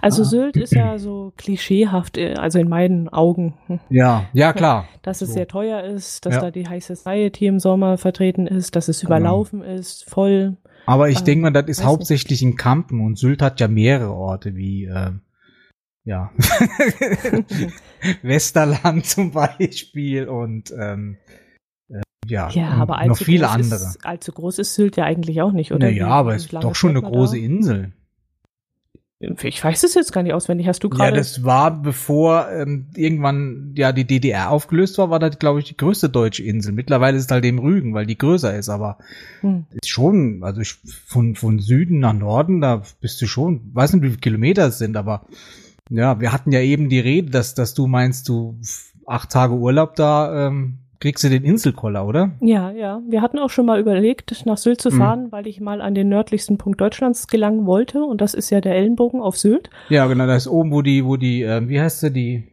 Also 0.01 0.21
Ah. 0.23 0.25
Sylt 0.25 0.57
ist 0.57 0.73
ja 0.73 0.97
so 0.97 1.33
klischeehaft, 1.37 2.17
äh, 2.17 2.33
also 2.35 2.59
in 2.59 2.67
meinen 2.69 3.09
Augen, 3.09 3.53
Ja, 3.89 4.25
ja, 4.33 4.53
klar. 4.53 4.87
dass 5.01 5.21
es 5.21 5.29
So. 5.29 5.33
sehr 5.35 5.47
teuer 5.47 5.83
ist, 5.83 6.25
dass 6.25 6.35
Ja. 6.35 6.41
da 6.41 6.51
die 6.51 6.67
High 6.67 6.83
Society 6.83 7.45
im 7.47 7.59
Sommer 7.59 7.97
vertreten 7.97 8.47
ist, 8.47 8.75
dass 8.75 8.87
es 8.87 9.01
Genau. 9.01 9.09
überlaufen 9.09 9.61
ist, 9.61 10.09
voll. 10.09 10.57
Aber 10.85 11.09
ich 11.09 11.19
Ähm, 11.19 11.25
denke 11.25 11.41
mal, 11.43 11.51
das 11.51 11.65
ist 11.67 11.83
hauptsächlich 11.85 12.41
in 12.41 12.55
Kampen 12.57 13.01
und 13.05 13.17
Sylt 13.17 13.41
hat 13.41 13.59
ja 13.59 13.67
mehrere 13.67 14.13
Orte 14.13 14.55
wie, 14.55 14.85
äh, 14.85 15.11
ja, 16.03 16.31
Westerland 18.23 19.05
zum 19.05 19.31
Beispiel 19.31 20.27
und 20.27 20.71
ähm, 20.77 21.17
äh, 21.89 22.01
ja, 22.27 22.49
Ja, 22.49 22.69
aber 22.71 23.05
noch 23.05 23.17
viele 23.17 23.49
andere. 23.49 23.75
Ist, 23.75 24.05
allzu 24.05 24.31
groß 24.31 24.59
ist 24.59 24.73
Sylt 24.75 24.97
ja 24.97 25.03
eigentlich 25.05 25.41
auch 25.41 25.51
nicht, 25.51 25.71
oder? 25.71 25.85
Naja, 25.87 26.07
aber 26.07 26.35
es 26.35 26.45
ist 26.45 26.53
doch 26.53 26.75
schon 26.75 26.91
eine 26.91 27.01
große 27.01 27.37
da? 27.37 27.43
Insel. 27.43 27.93
Ich 29.43 29.63
weiß 29.63 29.83
es 29.83 29.93
jetzt 29.93 30.11
gar 30.13 30.23
nicht 30.23 30.33
auswendig. 30.33 30.67
Hast 30.67 30.83
du 30.83 30.89
Ja, 30.89 30.95
gerade? 30.95 31.17
das 31.17 31.43
war 31.43 31.81
bevor 31.81 32.49
ähm, 32.51 32.87
irgendwann 32.95 33.73
ja 33.77 33.91
die 33.91 34.05
DDR 34.05 34.49
aufgelöst 34.49 34.97
war, 34.97 35.09
war 35.09 35.19
das 35.19 35.37
glaube 35.37 35.59
ich 35.59 35.65
die 35.65 35.77
größte 35.77 36.09
deutsche 36.09 36.43
Insel. 36.43 36.73
Mittlerweile 36.73 37.17
ist 37.17 37.25
es 37.25 37.31
halt 37.31 37.45
eben 37.45 37.59
Rügen, 37.59 37.93
weil 37.93 38.05
die 38.07 38.17
größer 38.17 38.57
ist, 38.57 38.69
aber 38.69 38.97
Hm. 39.41 39.65
ist 39.71 39.89
schon, 39.89 40.43
also 40.43 40.61
ich, 40.61 40.75
von 41.05 41.35
von 41.35 41.59
Süden 41.59 41.99
nach 41.99 42.13
Norden, 42.13 42.61
da 42.61 42.81
bist 42.99 43.21
du 43.21 43.27
schon, 43.27 43.61
weiß 43.73 43.93
nicht 43.93 44.03
wie 44.03 44.09
viele 44.09 44.19
Kilometer 44.21 44.67
es 44.67 44.77
sind, 44.79 44.97
aber 44.97 45.25
ja, 45.89 46.19
wir 46.19 46.31
hatten 46.31 46.51
ja 46.51 46.61
eben 46.61 46.89
die 46.89 46.99
Rede, 46.99 47.29
dass 47.31 47.53
dass 47.53 47.73
du 47.73 47.85
meinst, 47.87 48.27
du 48.29 48.57
acht 49.05 49.29
Tage 49.31 49.53
Urlaub 49.53 49.95
da 49.95 50.47
ähm, 50.47 50.77
kriegst 51.01 51.23
du 51.25 51.29
den 51.29 51.43
Inselkoller, 51.43 52.07
oder? 52.07 52.31
Ja, 52.39 52.71
ja. 52.71 53.01
Wir 53.09 53.21
hatten 53.21 53.39
auch 53.39 53.49
schon 53.49 53.65
mal 53.65 53.79
überlegt, 53.79 54.45
nach 54.45 54.57
Sylt 54.57 54.79
zu 54.81 54.89
Mhm. 54.91 54.97
fahren, 54.97 55.31
weil 55.31 55.47
ich 55.47 55.59
mal 55.59 55.81
an 55.81 55.93
den 55.95 56.07
nördlichsten 56.07 56.57
Punkt 56.57 56.79
Deutschlands 56.79 57.27
gelangen 57.27 57.65
wollte. 57.65 58.03
Und 58.03 58.21
das 58.21 58.33
ist 58.33 58.49
ja 58.51 58.61
der 58.61 58.75
Ellenbogen 58.75 59.19
auf 59.19 59.37
Sylt. 59.37 59.69
Ja, 59.89 60.05
genau, 60.07 60.27
da 60.27 60.35
ist 60.35 60.47
oben, 60.47 60.71
wo 60.71 60.81
die, 60.81 61.03
wo 61.03 61.17
die, 61.17 61.41
ähm, 61.41 61.67
wie 61.67 61.81
heißt 61.81 61.99
sie, 61.99 62.11
die, 62.13 62.43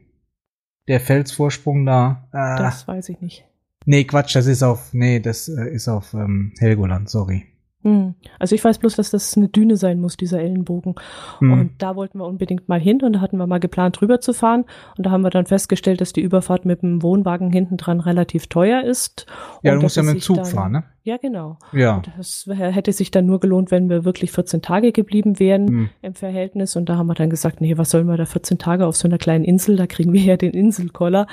der 0.89 0.99
Felsvorsprung 0.99 1.87
da. 1.87 2.27
Äh, 2.33 2.59
Das 2.59 2.89
weiß 2.89 3.11
ich 3.11 3.21
nicht. 3.21 3.45
Nee, 3.85 4.05
Quatsch, 4.05 4.35
das 4.35 4.47
ist 4.47 4.63
auf, 4.63 4.93
nee, 4.93 5.21
das 5.21 5.49
äh, 5.49 5.69
ist 5.71 5.87
auf 5.89 6.13
ähm, 6.15 6.53
Helgoland, 6.59 7.09
sorry. 7.09 7.45
Hm. 7.89 8.15
Also 8.39 8.55
ich 8.55 8.63
weiß 8.63 8.79
bloß, 8.79 8.97
dass 8.97 9.11
das 9.11 9.37
eine 9.37 9.49
Düne 9.49 9.77
sein 9.77 10.01
muss, 10.01 10.17
dieser 10.17 10.41
Ellenbogen. 10.41 10.95
Hm. 11.39 11.53
Und 11.53 11.71
da 11.79 11.97
wollten 11.97 12.19
wir 12.19 12.27
unbedingt 12.27 12.69
mal 12.69 12.81
hin 12.81 13.03
und 13.03 13.15
da 13.15 13.21
hatten 13.21 13.39
wir 13.39 13.47
mal 13.47 13.61
geplant, 13.61 14.01
drüber 14.01 14.21
zu 14.21 14.35
fahren. 14.35 14.65
Und 14.97 15.07
da 15.07 15.11
haben 15.11 15.23
wir 15.23 15.31
dann 15.31 15.47
festgestellt, 15.47 16.01
dass 16.01 16.13
die 16.13 16.21
Überfahrt 16.21 16.65
mit 16.65 16.83
dem 16.83 17.03
Wohnwagen 17.03 17.51
hinten 17.51 17.79
dran 17.79 18.01
relativ 18.01 18.47
teuer 18.49 18.83
ist. 18.83 19.27
ja, 19.63 19.73
Und 19.73 19.79
du 19.79 19.83
musst 19.85 19.97
ja 19.97 20.03
mit 20.03 20.17
dem 20.17 20.21
Zug 20.21 20.47
fahren, 20.47 20.73
ne? 20.73 20.85
Ja, 21.09 21.17
genau. 21.17 21.57
Ja. 21.73 21.97
Und 21.97 22.11
das 22.19 22.47
hätte 22.53 22.93
sich 22.93 23.11
dann 23.11 23.25
nur 23.25 23.41
gelohnt, 23.41 23.71
wenn 23.71 23.89
wir 23.89 24.05
wirklich 24.05 24.31
14 24.31 24.61
Tage 24.61 24.93
geblieben 24.93 25.39
wären 25.39 25.67
Hm. 25.67 25.91
im 26.03 26.13
Verhältnis. 26.13 26.77
Und 26.77 26.91
da 26.91 26.99
haben 26.99 27.07
wir 27.07 27.15
dann 27.15 27.31
gesagt, 27.31 27.63
nee, 27.63 27.79
was 27.79 27.89
sollen 27.89 28.07
wir 28.09 28.19
da 28.19 28.27
14 28.27 28.59
Tage 28.59 28.85
auf 28.85 28.95
so 28.95 29.09
einer 29.09 29.17
kleinen 29.17 29.43
Insel? 29.43 29.77
Da 29.77 29.87
kriegen 29.87 30.13
wir 30.13 30.21
ja 30.21 30.37
den 30.37 30.53
Inselkoller, 30.53 31.27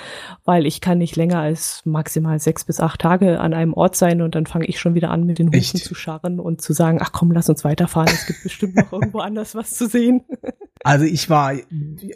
weil 0.45 0.65
ich 0.65 0.79
kann 0.79 0.97
nicht 0.99 1.17
länger 1.17 1.39
als 1.39 1.81
maximal 1.83 2.39
sechs 2.39 2.63
bis 2.63 2.79
acht 2.79 3.01
Tage 3.01 3.41
an 3.41 3.53
einem 3.53 3.73
Ort 3.73 3.97
sein 3.97 4.21
und 4.21 4.33
dann 4.35 4.45
fange 4.45 4.65
ich 4.65 4.79
schon 4.79 4.95
wieder 4.95 5.11
an, 5.11 5.25
mit 5.25 5.39
den 5.39 5.47
Hufen 5.47 5.57
Echt? 5.57 5.77
zu 5.83 5.93
scharren 5.93 6.39
und 6.39 6.61
zu 6.61 6.71
sagen, 6.71 6.99
ach 7.01 7.11
komm, 7.11 7.33
lass 7.33 7.49
uns 7.49 7.65
weiterfahren. 7.65 8.07
Es 8.13 8.27
gibt 8.27 8.43
bestimmt 8.43 8.77
noch 8.77 8.93
irgendwo 8.93 9.19
anders 9.19 9.55
was 9.55 9.71
zu 9.71 9.87
sehen. 9.89 10.21
Also 10.83 11.05
ich 11.05 11.31
war 11.31 11.53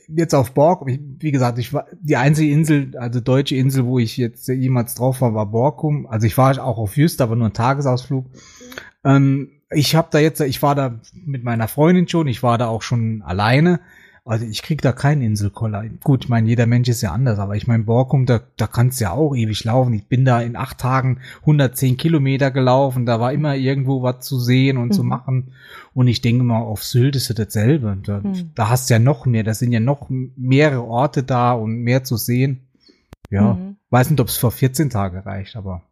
jetzt 0.09 0.35
auf 0.35 0.53
ich, 0.85 0.99
wie 1.17 1.31
gesagt, 1.31 1.57
ich 1.57 1.73
war 1.73 1.87
die 2.01 2.17
einzige 2.17 2.51
Insel, 2.53 2.95
also 2.97 3.19
deutsche 3.19 3.55
Insel, 3.55 3.87
wo 3.87 3.97
ich 3.97 4.15
jetzt 4.15 4.47
jemals 4.47 4.93
drauf 4.93 5.21
war, 5.21 5.33
war 5.33 5.47
Borkum. 5.47 6.05
Also 6.05 6.27
ich 6.27 6.37
war 6.37 6.63
auch 6.63 6.77
auf 6.77 6.95
Jüst, 6.95 7.19
aber 7.21 7.35
nur 7.35 7.48
ein 7.49 7.53
Tagesausflug. 7.53 8.25
Ähm, 9.03 9.49
ich 9.71 9.95
habe 9.95 10.07
da 10.11 10.19
jetzt, 10.19 10.39
ich 10.41 10.61
war 10.61 10.75
da 10.75 10.99
mit 11.13 11.43
meiner 11.43 11.67
Freundin 11.67 12.07
schon, 12.07 12.27
ich 12.27 12.41
war 12.43 12.57
da 12.57 12.67
auch 12.67 12.81
schon 12.81 13.21
alleine. 13.21 13.79
Also 14.25 14.45
ich 14.45 14.61
krieg 14.61 14.81
da 14.83 14.91
keinen 14.91 15.23
Inselkoller. 15.23 15.83
Gut, 16.03 16.25
ich 16.25 16.29
meine, 16.29 16.47
jeder 16.47 16.67
Mensch 16.67 16.87
ist 16.87 17.01
ja 17.01 17.11
anders, 17.13 17.39
aber 17.39 17.55
ich 17.55 17.65
meine, 17.65 17.83
Borkum, 17.85 18.27
da, 18.27 18.41
da 18.57 18.67
kannst 18.67 18.99
du 18.99 19.05
ja 19.05 19.11
auch 19.11 19.33
ewig 19.35 19.63
laufen. 19.63 19.93
Ich 19.93 20.07
bin 20.07 20.23
da 20.23 20.39
in 20.41 20.55
acht 20.55 20.77
Tagen 20.77 21.19
110 21.41 21.97
Kilometer 21.97 22.51
gelaufen, 22.51 23.07
da 23.07 23.19
war 23.19 23.33
immer 23.33 23.55
irgendwo 23.55 24.03
was 24.03 24.19
zu 24.25 24.39
sehen 24.39 24.77
und 24.77 24.93
zu 24.93 25.01
Mhm. 25.03 25.09
machen. 25.09 25.51
Und 25.95 26.07
ich 26.07 26.21
denke 26.21 26.43
mal, 26.43 26.59
auf 26.59 26.83
Sylt 26.83 27.15
ist 27.15 27.29
es 27.31 27.35
dasselbe. 27.37 27.97
Da, 28.03 28.19
Mhm. 28.19 28.51
da 28.53 28.69
hast 28.69 28.89
du 28.89 28.93
ja 28.95 28.99
noch 28.99 29.25
mehr, 29.25 29.43
da 29.43 29.53
sind 29.55 29.71
ja 29.71 29.79
noch 29.79 30.07
mehrere 30.09 30.83
Orte 30.83 31.23
da 31.23 31.53
und 31.53 31.77
mehr 31.81 32.03
zu 32.03 32.17
sehen. 32.17 32.67
Ja, 33.31 33.53
Mhm. 33.53 33.77
weiß 33.89 34.11
nicht, 34.11 34.19
ob 34.19 34.27
es 34.27 34.37
vor 34.37 34.51
14 34.51 34.91
Tage 34.91 35.25
reicht, 35.25 35.55
aber 35.55 35.71
Ja. 35.71 35.88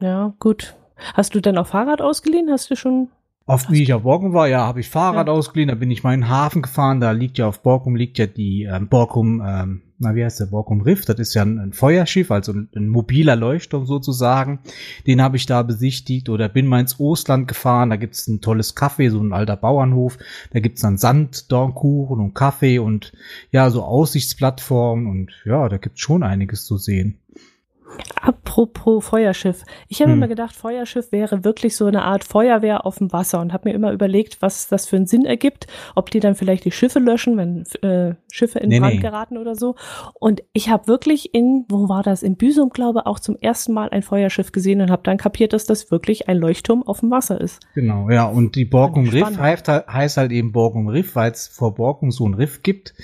Ja, 0.00 0.34
gut. 0.38 0.76
Hast 1.14 1.34
du 1.34 1.40
denn 1.40 1.58
auch 1.58 1.66
Fahrrad 1.66 2.02
ausgeliehen? 2.02 2.50
Hast 2.50 2.70
du 2.70 2.76
schon? 2.76 3.08
Oft, 3.46 3.70
wie 3.70 3.82
ich 3.82 3.94
auf 3.94 4.02
Borkum 4.02 4.34
war, 4.34 4.46
ja, 4.46 4.66
habe 4.66 4.80
ich 4.80 4.90
Fahrrad 4.90 5.26
Ja. 5.26 5.32
ausgeliehen, 5.32 5.68
da 5.68 5.74
bin 5.74 5.90
ich 5.90 6.02
mal 6.04 6.12
in 6.12 6.20
den 6.20 6.28
Hafen 6.28 6.60
gefahren, 6.60 7.00
da 7.00 7.12
liegt 7.12 7.38
ja 7.38 7.46
auf 7.46 7.62
Borkum, 7.62 7.96
liegt 7.96 8.18
ja 8.18 8.26
die 8.26 8.64
ähm, 8.64 8.88
Borkum, 8.88 9.42
ähm, 9.42 9.80
na 9.98 10.14
wie 10.14 10.22
heißt 10.22 10.40
der, 10.40 10.46
Borkum 10.46 10.82
Riff, 10.82 11.06
das 11.06 11.18
ist 11.18 11.32
ja 11.32 11.46
ein, 11.46 11.58
ein 11.58 11.72
Feuerschiff, 11.72 12.30
also 12.30 12.52
ein, 12.52 12.68
ein 12.76 12.88
mobiler 12.88 13.36
Leuchtturm 13.36 13.86
sozusagen, 13.86 14.58
den 15.06 15.22
habe 15.22 15.38
ich 15.38 15.46
da 15.46 15.62
besichtigt 15.62 16.28
oder 16.28 16.50
bin 16.50 16.66
mal 16.66 16.80
ins 16.80 17.00
Ostland 17.00 17.48
gefahren, 17.48 17.88
da 17.88 17.96
gibt's 17.96 18.28
ein 18.28 18.42
tolles 18.42 18.76
Café, 18.76 19.08
so 19.08 19.18
ein 19.18 19.32
alter 19.32 19.56
Bauernhof, 19.56 20.18
da 20.52 20.60
gibt's 20.60 20.82
dann 20.82 20.98
Sanddornkuchen 20.98 22.20
und 22.20 22.34
Kaffee 22.34 22.78
und 22.78 23.14
ja, 23.50 23.70
so 23.70 23.82
Aussichtsplattformen 23.82 25.06
und 25.06 25.32
ja, 25.46 25.70
da 25.70 25.78
gibt's 25.78 26.00
schon 26.00 26.22
einiges 26.22 26.66
zu 26.66 26.76
sehen. 26.76 27.18
Apropos 28.20 29.04
Feuerschiff. 29.06 29.64
Ich 29.88 30.00
habe 30.00 30.10
Hm. 30.12 30.18
immer 30.18 30.28
gedacht, 30.28 30.54
Feuerschiff 30.54 31.12
wäre 31.12 31.44
wirklich 31.44 31.76
so 31.76 31.86
eine 31.86 32.02
Art 32.02 32.24
Feuerwehr 32.24 32.84
auf 32.84 32.98
dem 32.98 33.12
Wasser 33.12 33.40
und 33.40 33.52
habe 33.52 33.68
mir 33.68 33.74
immer 33.74 33.92
überlegt, 33.92 34.42
was 34.42 34.68
das 34.68 34.86
für 34.86 34.96
einen 34.96 35.06
Sinn 35.06 35.24
ergibt, 35.24 35.66
ob 35.94 36.10
die 36.10 36.20
dann 36.20 36.34
vielleicht 36.34 36.64
die 36.64 36.70
Schiffe 36.70 36.98
löschen, 36.98 37.36
wenn 37.36 37.64
äh, 37.88 38.14
Schiffe 38.30 38.58
in 38.58 38.68
Nee, 38.68 38.80
Brand 38.80 38.94
nee. 38.96 39.00
geraten 39.00 39.38
oder 39.38 39.54
so. 39.54 39.76
Und 40.14 40.42
ich 40.52 40.68
habe 40.68 40.88
wirklich 40.88 41.34
in, 41.34 41.64
wo 41.68 41.88
war 41.88 42.02
das, 42.02 42.22
in 42.22 42.36
Büsum, 42.36 42.70
glaube 42.70 43.06
auch 43.06 43.18
zum 43.20 43.36
ersten 43.36 43.72
Mal 43.72 43.88
ein 43.90 44.02
Feuerschiff 44.02 44.52
gesehen 44.52 44.80
und 44.80 44.90
habe 44.90 45.02
dann 45.04 45.16
kapiert, 45.16 45.52
dass 45.52 45.64
das 45.64 45.90
wirklich 45.90 46.28
ein 46.28 46.36
Leuchtturm 46.36 46.82
auf 46.82 47.00
dem 47.00 47.10
Wasser 47.10 47.40
ist. 47.40 47.60
Genau, 47.74 48.10
ja, 48.10 48.26
und 48.26 48.56
die 48.56 48.64
Borkum 48.64 49.06
ich 49.06 49.14
Riff 49.14 49.38
heißt, 49.38 49.68
halt- 49.68 49.86
heißt 49.88 50.16
halt 50.16 50.32
eben 50.32 50.52
Borkum 50.52 50.88
Riff, 50.88 51.14
weil 51.16 51.30
es 51.32 51.46
vor 51.48 51.74
Borkum 51.74 52.10
so 52.10 52.26
ein 52.28 52.34
Riff 52.34 52.62
gibt, 52.62 52.94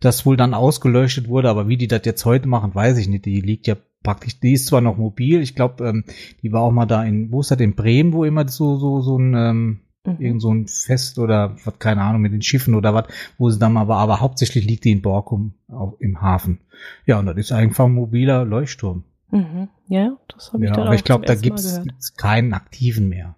das 0.00 0.26
wohl 0.26 0.36
dann 0.36 0.52
ausgeleuchtet 0.54 1.28
wurde, 1.28 1.48
aber 1.48 1.68
wie 1.68 1.76
die 1.76 1.88
das 1.88 2.02
jetzt 2.04 2.24
heute 2.24 2.48
machen, 2.48 2.74
weiß 2.74 2.98
ich 2.98 3.08
nicht. 3.08 3.24
Die 3.24 3.40
liegt 3.40 3.66
ja 3.66 3.76
praktisch, 4.06 4.40
die 4.40 4.52
ist 4.54 4.66
zwar 4.66 4.80
noch 4.80 4.96
mobil, 4.96 5.42
ich 5.42 5.54
glaube, 5.54 5.84
ähm, 5.86 6.04
die 6.42 6.52
war 6.52 6.62
auch 6.62 6.70
mal 6.72 6.86
da 6.86 7.02
in, 7.04 7.30
wo 7.32 7.40
ist 7.40 7.50
das, 7.50 7.58
in 7.60 7.74
Bremen, 7.74 8.12
wo 8.12 8.24
immer 8.24 8.46
so, 8.48 8.76
so, 8.78 9.00
so 9.02 9.18
ein, 9.18 9.34
ähm, 9.34 9.80
Mhm. 10.06 10.20
irgend 10.20 10.40
so 10.42 10.54
ein 10.54 10.68
Fest 10.68 11.18
oder 11.18 11.56
was, 11.64 11.80
keine 11.80 12.00
Ahnung, 12.02 12.22
mit 12.22 12.32
den 12.32 12.40
Schiffen 12.40 12.76
oder 12.76 12.94
was, 12.94 13.06
wo 13.38 13.50
sie 13.50 13.58
dann 13.58 13.72
mal 13.72 13.88
war, 13.88 13.98
aber 13.98 14.20
hauptsächlich 14.20 14.64
liegt 14.64 14.84
die 14.84 14.92
in 14.92 15.02
Borkum 15.02 15.54
auch 15.68 15.96
im 15.98 16.20
Hafen. 16.22 16.60
Ja, 17.06 17.18
und 17.18 17.26
das 17.26 17.36
ist 17.36 17.50
einfach 17.50 17.86
ein 17.86 17.92
mobiler 17.94 18.44
Leuchtturm. 18.44 19.02
Mhm. 19.32 19.66
Ja, 19.88 20.16
das 20.32 20.52
habe 20.52 20.62
ich 20.62 20.68
Ja, 20.68 20.74
dann 20.76 20.82
aber 20.84 20.90
auch 20.90 20.94
ich 20.94 21.02
glaube, 21.02 21.26
da 21.26 21.34
gibt's, 21.34 21.64
gehört. 21.64 21.84
gibt's 21.88 22.14
keinen 22.14 22.52
aktiven 22.54 23.08
mehr. 23.08 23.34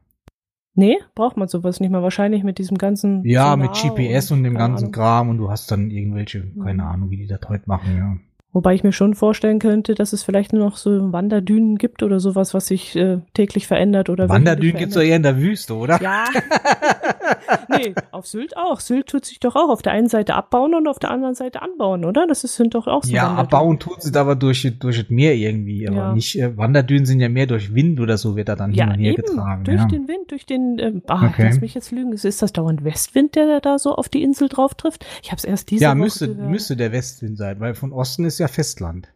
Nee, 0.75 0.99
braucht 1.15 1.39
man 1.39 1.49
sowas 1.49 1.81
nicht 1.81 1.89
mehr. 1.91 2.03
Wahrscheinlich 2.03 2.45
mit 2.45 2.59
diesem 2.59 2.77
ganzen. 2.77 3.25
Ja, 3.25 3.53
Sonar 3.53 3.57
mit 3.57 3.73
GPS 3.73 4.31
und, 4.31 4.45
dem 4.45 4.53
keine 4.55 4.59
ganzen 4.69 4.85
Ahnung. 4.85 4.93
Kram 4.93 5.29
und 5.31 5.39
du 5.39 5.51
hast 5.51 5.71
dann 5.73 5.91
irgendwelche, 5.91 6.43
keine 6.63 6.83
Mhm. 6.83 6.89
Ahnung, 6.89 7.11
wie 7.11 7.17
die 7.17 7.27
das 7.27 7.41
heute 7.49 7.65
machen, 7.67 7.97
ja. 7.97 8.17
Wobei 8.53 8.75
ich 8.75 8.83
mir 8.83 8.93
schon 8.93 9.15
vorstellen 9.15 9.59
könnte, 9.59 9.95
dass 9.95 10.13
es 10.15 10.23
vielleicht 10.23 10.53
nur 10.55 10.65
noch 10.65 10.79
so 10.79 11.13
Wanderdünen 11.13 11.77
gibt 11.77 12.03
oder 12.03 12.19
sowas, 12.19 12.55
was 12.55 12.67
sich 12.67 12.97
äh, 12.97 13.19
täglich 13.35 13.67
verändert 13.67 14.09
oder 14.09 14.29
Wanderdünen 14.31 14.75
wöchentlich 14.75 14.79
gibt's 14.81 14.95
doch 14.95 15.03
eher 15.03 15.17
in 15.17 15.23
der 15.23 15.37
Wüste, 15.39 15.75
oder? 15.75 16.01
Ja. 16.03 16.25
nee, 17.69 17.95
auf 18.11 18.27
Sylt 18.27 18.57
auch. 18.57 18.81
Sylt 18.81 19.09
tut 19.09 19.25
sich 19.25 19.39
doch 19.41 19.55
auch 19.55 19.69
auf 19.69 19.83
der 19.83 19.93
einen 19.93 20.09
Seite 20.09 20.35
abbauen 20.35 20.75
und 20.75 20.89
auf 20.89 20.99
der 20.99 21.11
anderen 21.11 21.35
Seite 21.35 21.63
anbauen, 21.63 22.05
oder? 22.05 22.27
Das 22.27 22.43
ist, 22.45 22.57
sind 22.57 22.75
doch 22.75 22.87
auch 22.87 23.05
so 23.05 23.13
Ja, 23.15 23.35
abbauen 23.35 23.79
tut 23.79 24.03
sie 24.03 24.15
aber 24.19 24.35
durch, 24.35 24.67
durch 24.81 24.99
das 24.99 25.11
Meer 25.11 25.35
irgendwie, 25.35 25.87
aber 25.87 25.97
Ja. 25.97 26.13
nicht, 26.13 26.39
äh, 26.41 26.57
Wanderdünen 26.57 27.07
sind 27.07 27.21
ja 27.21 27.29
mehr 27.29 27.47
durch 27.47 27.75
Wind 27.75 28.01
oder 28.01 28.17
so 28.17 28.35
wird 28.37 28.49
da 28.49 28.57
dann 28.57 28.71
hin 28.71 28.79
Ja, 28.79 28.87
und 28.89 28.99
her 28.99 29.13
eben, 29.13 29.23
getragen. 29.23 29.65
durch 29.65 29.77
ja. 29.79 29.87
den 29.87 30.09
Wind, 30.09 30.31
durch 30.31 30.47
den, 30.47 30.79
ähm, 30.79 31.03
ah, 31.07 31.27
Okay. 31.29 31.45
lass 31.45 31.61
mich 31.61 31.75
jetzt 31.75 31.91
lügen, 31.91 32.13
ist, 32.13 32.25
ist 32.25 32.41
das 32.43 32.53
dauernd 32.53 32.83
Westwind, 32.85 33.35
der 33.35 33.61
da 33.61 33.79
so 33.79 33.95
auf 33.95 34.09
die 34.09 34.23
Insel 34.23 34.49
drauf 34.49 34.75
trifft? 34.75 35.05
Ich 35.23 35.31
habe 35.31 35.37
es 35.39 35.45
erst 35.45 35.71
diese 35.71 35.85
ja, 35.85 35.91
Woche 35.91 35.99
müsste, 35.99 36.29
gehört. 36.29 36.51
müsste 36.51 36.77
der 36.77 36.93
Westwind 36.93 37.37
sein, 37.37 37.61
weil 37.61 37.75
von 37.75 37.93
Osten 37.93 38.25
ist 38.25 38.38
ja 38.39 38.49
Festland. 38.49 39.13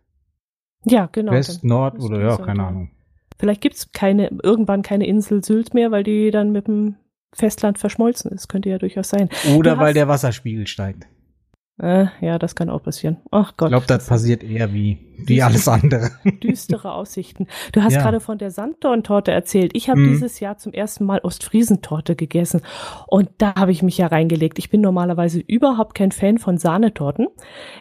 Ja, 0.84 1.08
genau. 1.12 1.32
West, 1.32 1.62
Nord 1.64 1.98
oder 2.00 2.16
es 2.18 2.22
ja, 2.22 2.36
sein, 2.36 2.46
keine 2.46 2.64
Ahnung. 2.66 2.90
Vielleicht 3.38 3.60
gibt's 3.60 3.90
keine, 3.92 4.30
irgendwann 4.42 4.82
keine 4.82 5.06
Insel 5.06 5.44
Sylt 5.44 5.74
mehr, 5.74 5.90
weil 5.90 6.04
die 6.04 6.30
dann 6.30 6.52
mit 6.52 6.66
dem 6.66 6.96
Festland 7.34 7.78
verschmolzen 7.78 8.30
ist. 8.32 8.48
Könnte 8.48 8.68
ja 8.68 8.78
durchaus 8.78 9.08
sein. 9.08 9.28
Oder 9.56 9.74
Du 9.74 9.78
weil 9.80 9.88
hast- 9.88 9.94
der 9.96 10.08
Wasserspiegel 10.08 10.66
steigt. 10.66 11.06
Äh, 11.82 12.06
ja, 12.20 12.38
das 12.38 12.54
kann 12.54 12.70
auch 12.70 12.82
passieren. 12.84 13.16
Ach 13.32 13.54
Gott. 13.56 13.66
Ich 13.66 13.72
glaube, 13.72 13.86
das 13.88 14.06
passiert 14.06 14.44
eher 14.44 14.72
wie, 14.72 14.98
wie 15.18 15.42
alles 15.42 15.66
andere. 15.66 16.10
düstere 16.42 16.92
Aussichten. 16.92 17.48
Du 17.72 17.82
hast 17.82 17.94
Ja. 17.94 18.02
gerade 18.02 18.20
von 18.20 18.38
der 18.38 18.52
Sanddorntorte 18.52 19.32
erzählt. 19.32 19.72
Ich 19.74 19.90
habe 19.90 19.98
Mhm. 19.98 20.12
dieses 20.12 20.38
Jahr 20.38 20.56
zum 20.58 20.72
ersten 20.72 21.04
Mal 21.04 21.18
Ostfriesentorte 21.24 22.14
gegessen. 22.14 22.60
Und 23.08 23.30
da 23.38 23.56
habe 23.56 23.72
ich 23.72 23.82
mich 23.82 23.98
ja 23.98 24.06
reingelegt. 24.06 24.60
Ich 24.60 24.70
bin 24.70 24.80
normalerweise 24.80 25.40
überhaupt 25.40 25.96
kein 25.96 26.12
Fan 26.12 26.38
von 26.38 26.56
Sahnetorten. 26.56 27.26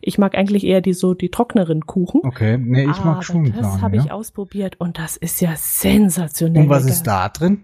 Ich 0.01 0.17
mag 0.17 0.35
eigentlich 0.35 0.65
eher 0.65 0.81
die 0.81 0.93
so 0.93 1.13
die 1.13 1.29
trockneren 1.29 1.85
Kuchen. 1.85 2.21
Okay, 2.23 2.57
nee, 2.57 2.89
ich 2.89 3.03
mag 3.05 3.23
schon 3.23 3.53
Das 3.55 3.81
habe 3.83 3.97
ja. 3.97 4.03
ich 4.05 4.11
ausprobiert 4.11 4.79
und 4.79 4.97
das 4.97 5.15
ist 5.15 5.41
ja 5.41 5.51
sensationell. 5.55 6.63
Und 6.63 6.69
was 6.69 6.83
lecker. 6.85 6.93
ist 6.93 7.03
da 7.05 7.29
drin? 7.29 7.61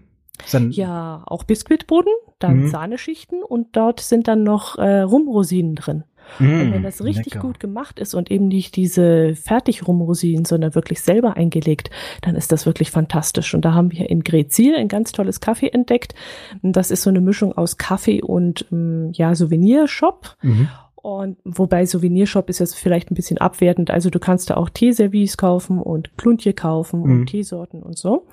Dann, 0.52 0.70
Ja, 0.70 1.24
auch 1.26 1.42
Biskuitboden, 1.42 2.12
dann 2.38 2.60
Mhm. 2.60 2.68
Sahneschichten 2.68 3.42
und 3.42 3.74
dort 3.76 3.98
sind 3.98 4.28
dann 4.28 4.44
noch 4.44 4.78
äh, 4.78 5.00
Rumrosinen 5.00 5.74
drin. 5.74 6.04
Und 6.38 6.72
wenn 6.72 6.82
das 6.82 7.02
richtig 7.02 7.34
lecker. 7.34 7.46
gut 7.46 7.60
gemacht 7.60 7.98
ist 7.98 8.14
und 8.14 8.30
eben 8.30 8.48
nicht 8.48 8.76
diese 8.76 9.34
Fertigrumrosinen, 9.34 10.44
sondern 10.44 10.74
wirklich 10.74 11.00
selber 11.00 11.36
eingelegt, 11.36 11.90
dann 12.22 12.36
ist 12.36 12.52
das 12.52 12.66
wirklich 12.66 12.90
fantastisch. 12.90 13.54
Und 13.54 13.64
da 13.64 13.74
haben 13.74 13.92
wir 13.92 14.08
in 14.08 14.22
Grezil 14.22 14.76
ein 14.76 14.88
ganz 14.88 15.12
tolles 15.12 15.40
Kaffee 15.40 15.68
entdeckt. 15.68 16.14
Das 16.62 16.90
ist 16.90 17.02
so 17.02 17.10
eine 17.10 17.20
Mischung 17.20 17.56
aus 17.56 17.76
Kaffee 17.76 18.22
und 18.22 18.66
ähm, 18.72 19.10
ja, 19.14 19.34
Souvenirshop. 19.34 20.36
Mhm. 20.42 20.68
Und 21.00 21.36
wobei 21.44 21.86
Souvenirshop 21.86 22.50
ist 22.50 22.58
jetzt 22.58 22.74
vielleicht 22.74 23.10
ein 23.10 23.14
bisschen 23.14 23.38
abwertend. 23.38 23.90
Also 23.90 24.10
du 24.10 24.18
kannst 24.18 24.50
da 24.50 24.56
auch 24.56 24.68
Teeservice 24.68 25.36
kaufen 25.36 25.80
und 25.80 26.16
Kluntje 26.18 26.52
kaufen 26.52 27.00
Mhm. 27.02 27.10
und 27.20 27.26
Teesorten 27.26 27.82
und 27.82 27.96
so. 27.96 28.26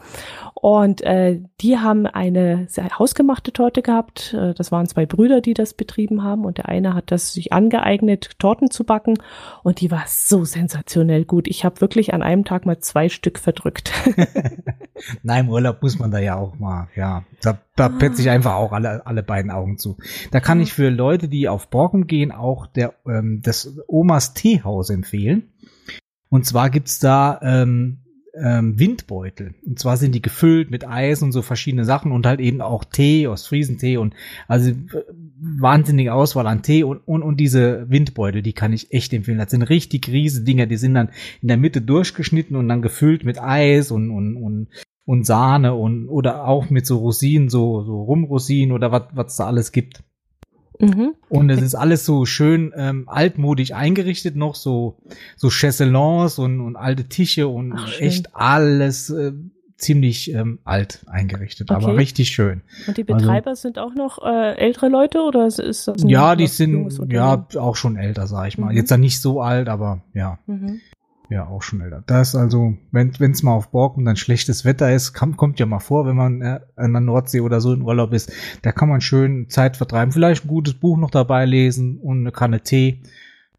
Und 0.55 1.01
äh, 1.01 1.41
die 1.61 1.77
haben 1.77 2.07
eine 2.07 2.65
sehr 2.67 2.97
hausgemachte 2.97 3.53
Torte 3.53 3.81
gehabt. 3.83 4.33
Äh, 4.33 4.53
Das 4.55 4.71
waren 4.71 4.87
zwei 4.87 5.05
Brüder, 5.05 5.41
die 5.41 5.53
das 5.53 5.73
betrieben 5.75 6.23
haben. 6.23 6.43
Und 6.43 6.57
der 6.57 6.67
eine 6.67 6.93
hat 6.95 7.11
das 7.11 7.33
sich 7.33 7.53
angeeignet, 7.53 8.31
Torten 8.39 8.71
zu 8.71 8.83
backen. 8.83 9.15
Und 9.63 9.79
die 9.81 9.91
war 9.91 10.03
so 10.07 10.43
sensationell 10.43 11.23
gut. 11.25 11.47
Ich 11.47 11.65
habe 11.65 11.81
wirklich 11.81 12.13
an 12.13 12.23
einem 12.23 12.45
Tag 12.45 12.65
mal 12.65 12.79
zwei 12.79 13.09
Stück 13.09 13.37
verdrückt. 13.37 13.91
Na, 15.23 15.39
im 15.39 15.49
Urlaub 15.49 15.81
muss 15.81 15.99
man 15.99 16.09
da 16.11 16.19
ja 16.19 16.37
auch 16.37 16.57
mal, 16.57 16.87
ja, 16.95 17.23
da, 17.41 17.59
da 17.75 17.89
petze 17.89 18.21
ich 18.21 18.29
einfach 18.29 18.55
auch 18.55 18.71
alle, 18.71 19.05
alle 19.05 19.23
beiden 19.23 19.51
Augen 19.51 19.77
zu. 19.77 19.97
Da 20.31 20.39
kann 20.39 20.61
ich 20.61 20.73
für 20.73 20.89
Leute, 20.89 21.27
die 21.27 21.49
auf 21.49 21.67
Borkum 21.67 22.07
gehen, 22.07 22.31
auch 22.31 22.54
der, 22.65 22.95
ähm, 23.07 23.41
das 23.43 23.77
Omas 23.87 24.33
Teehaus 24.33 24.89
empfehlen. 24.89 25.53
Und 26.29 26.45
zwar 26.45 26.69
gibt's 26.69 26.99
da 26.99 27.39
ähm, 27.41 28.05
ähm, 28.37 28.77
Windbeutel. 28.77 29.55
Und 29.65 29.79
zwar 29.79 29.97
sind 29.97 30.13
die 30.13 30.21
gefüllt 30.21 30.71
mit 30.71 30.87
Eis 30.87 31.21
und 31.21 31.31
so 31.31 31.41
verschiedene 31.41 31.85
Sachen 31.85 32.11
und 32.11 32.25
halt 32.25 32.39
eben 32.39 32.61
auch 32.61 32.83
Tee, 32.83 33.27
Ostfriesentee 33.27 33.97
und 33.97 34.13
also 34.47 34.71
äh, 34.71 34.75
wahnsinnige 35.39 36.13
Auswahl 36.13 36.47
an 36.47 36.61
Tee 36.61 36.83
und, 36.83 36.97
und, 37.05 37.23
und 37.23 37.37
diese 37.39 37.89
Windbeutel, 37.89 38.41
die 38.41 38.53
kann 38.53 38.73
ich 38.73 38.91
echt 38.91 39.13
empfehlen. 39.13 39.37
Das 39.37 39.51
sind 39.51 39.63
richtig 39.63 40.09
riesige 40.09 40.45
Dinger, 40.45 40.65
die 40.65 40.77
sind 40.77 40.95
dann 40.95 41.09
in 41.41 41.47
der 41.47 41.57
Mitte 41.57 41.81
durchgeschnitten 41.81 42.55
und 42.55 42.67
dann 42.67 42.81
gefüllt 42.81 43.23
mit 43.23 43.41
Eis 43.41 43.91
und, 43.91 44.11
und, 44.11 44.35
und, 44.35 44.67
und 45.05 45.25
Sahne 45.25 45.73
und 45.75 46.09
oder 46.09 46.47
auch 46.47 46.69
mit 46.69 46.85
so 46.85 46.97
Rosinen, 46.97 47.49
so, 47.49 47.83
so 47.83 48.03
Rumrosinen 48.03 48.73
oder 48.73 48.91
was 48.91 49.03
was 49.13 49.37
da 49.37 49.45
alles 49.45 49.71
gibt. 49.71 50.03
Mhm. 50.79 51.13
Und 51.29 51.49
es 51.49 51.61
ist 51.61 51.75
alles 51.75 52.05
so 52.05 52.25
schön 52.25 52.73
ähm, 52.75 53.07
altmodisch 53.07 53.71
eingerichtet 53.73 54.35
noch, 54.35 54.55
so, 54.55 54.97
so 55.35 55.49
Chaiselons 55.49 56.39
und, 56.39 56.59
und 56.61 56.75
alte 56.75 57.05
Tische 57.05 57.47
und 57.47 57.73
Ach, 57.75 57.99
echt 57.99 58.35
alles 58.35 59.09
äh, 59.09 59.33
ziemlich 59.77 60.33
ähm, 60.33 60.59
alt 60.63 61.03
eingerichtet, 61.07 61.69
aber 61.69 61.87
Okay. 61.87 61.95
richtig 61.97 62.29
schön. 62.29 62.61
Und 62.87 62.95
die 62.97 63.05
Also- 63.07 63.17
Betreiber 63.25 63.55
sind 63.57 63.77
auch 63.77 63.93
noch 63.93 64.23
äh, 64.23 64.55
ältere 64.55 64.87
Leute 64.87 65.21
oder 65.21 65.45
ist 65.47 65.59
ist 65.59 65.87
das 65.87 66.01
ein 66.03 66.07
Ja, 66.09 66.35
die 66.37 66.47
sind 66.47 66.97
ja 67.11 67.45
auch 67.57 67.75
schon 67.75 67.97
älter, 67.97 68.25
sag 68.27 68.47
ich 68.47 68.57
mal. 68.57 68.71
Mhm. 68.71 68.77
Jetzt 68.77 68.91
dann 68.91 69.01
nicht 69.01 69.19
so 69.19 69.41
alt, 69.41 69.67
aber 69.67 70.01
ja, 70.13 70.39
Mhm. 70.47 70.79
Ja, 71.29 71.47
auch 71.47 71.61
schon 71.61 71.81
älter. 71.81 72.03
Das 72.05 72.29
ist 72.29 72.35
also, 72.35 72.73
wenn 72.91 73.09
es 73.19 73.43
mal 73.43 73.53
auf 73.53 73.69
Borkum 73.69 74.05
dann 74.05 74.15
schlechtes 74.15 74.65
Wetter 74.65 74.93
ist, 74.93 75.13
kam, 75.13 75.37
kommt 75.37 75.59
ja 75.59 75.65
mal 75.65 75.79
vor, 75.79 76.05
wenn 76.05 76.15
man 76.15 76.41
äh, 76.41 76.59
an 76.75 76.91
der 76.93 77.01
Nordsee 77.01 77.41
oder 77.41 77.61
so 77.61 77.73
in 77.73 77.81
Urlaub 77.81 78.13
ist, 78.13 78.31
da 78.61 78.71
kann 78.71 78.89
man 78.89 79.01
schön 79.01 79.49
Zeit 79.49 79.77
vertreiben, 79.77 80.11
vielleicht 80.11 80.45
ein 80.45 80.49
gutes 80.49 80.73
Buch 80.75 80.97
noch 80.97 81.11
dabei 81.11 81.45
lesen 81.45 81.97
und 81.97 82.19
eine 82.19 82.31
Kanne 82.31 82.61
Tee. 82.61 83.01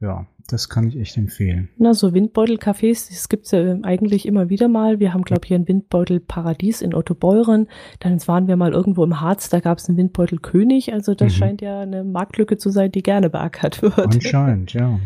Ja, 0.00 0.26
das 0.49 0.68
kann 0.68 0.87
ich 0.88 0.96
echt 0.99 1.16
empfehlen. 1.16 1.70
Na, 1.78 1.94
so 1.94 2.12
Windbeutel-Cafés, 2.12 3.08
das 3.08 3.28
gibt's 3.28 3.50
ja 3.50 3.78
eigentlich 3.82 4.26
immer 4.26 4.49
wieder 4.50 4.68
mal. 4.68 5.00
Wir 5.00 5.12
haben, 5.14 5.23
glaube 5.23 5.40
ich, 5.44 5.49
hier 5.49 5.58
ein 5.58 5.66
Windbeutel-Paradies 5.66 6.82
in 6.82 6.94
Ottobeuren. 6.94 7.66
Dann 8.00 8.20
waren 8.28 8.46
wir 8.46 8.56
mal 8.56 8.73
irgendwo 8.73 9.02
im 9.04 9.20
Harz, 9.20 9.49
da 9.49 9.61
gab's 9.61 9.88
einen 9.88 9.99
Windbeutel-König. 9.99 10.92
Also 10.92 11.14
das 11.14 11.32
Mhm. 11.32 11.37
scheint 11.38 11.62
ja 11.62 11.80
eine 11.80 12.04
Marktlücke 12.04 12.58
zu 12.58 12.70
sein, 12.70 12.92
die 12.92 13.02
gerne 13.02 13.30
beackert 13.30 13.82
wird. 13.82 13.99
Anscheinend, 13.99 14.73
ja. 14.75 15.00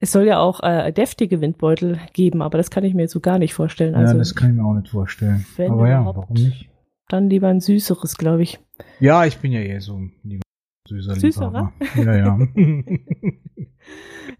Es 0.00 0.12
soll 0.12 0.26
ja 0.26 0.38
auch 0.38 0.62
äh, 0.62 0.92
deftige 0.92 1.40
Windbeutel 1.40 1.98
geben, 2.12 2.40
aber 2.42 2.56
das 2.58 2.70
kann 2.70 2.84
ich 2.84 2.94
mir 2.94 3.02
jetzt 3.02 3.12
so 3.12 3.20
gar 3.20 3.38
nicht 3.38 3.54
vorstellen. 3.54 3.94
Also 3.94 4.12
ja, 4.12 4.18
das 4.18 4.34
kann 4.34 4.50
ich 4.50 4.56
mir 4.56 4.64
auch 4.64 4.74
nicht 4.74 4.88
vorstellen. 4.88 5.44
wenn 5.56 5.72
Aber 5.72 5.88
ja, 5.88 6.04
warum 6.04 6.34
nicht? 6.34 6.70
dann 7.08 7.28
lieber 7.28 7.48
ein 7.48 7.60
süßeres, 7.60 8.16
glaube 8.16 8.42
ich. 8.42 8.60
Ja, 9.00 9.24
ich 9.24 9.38
bin 9.38 9.50
ja 9.50 9.60
eh 9.60 9.78
so 9.80 9.96
ein 9.96 10.12
lieber 10.22 10.42
süßer 10.88 11.16
Süßerer? 11.16 11.72
Ja, 11.96 12.16
ja. 12.16 12.38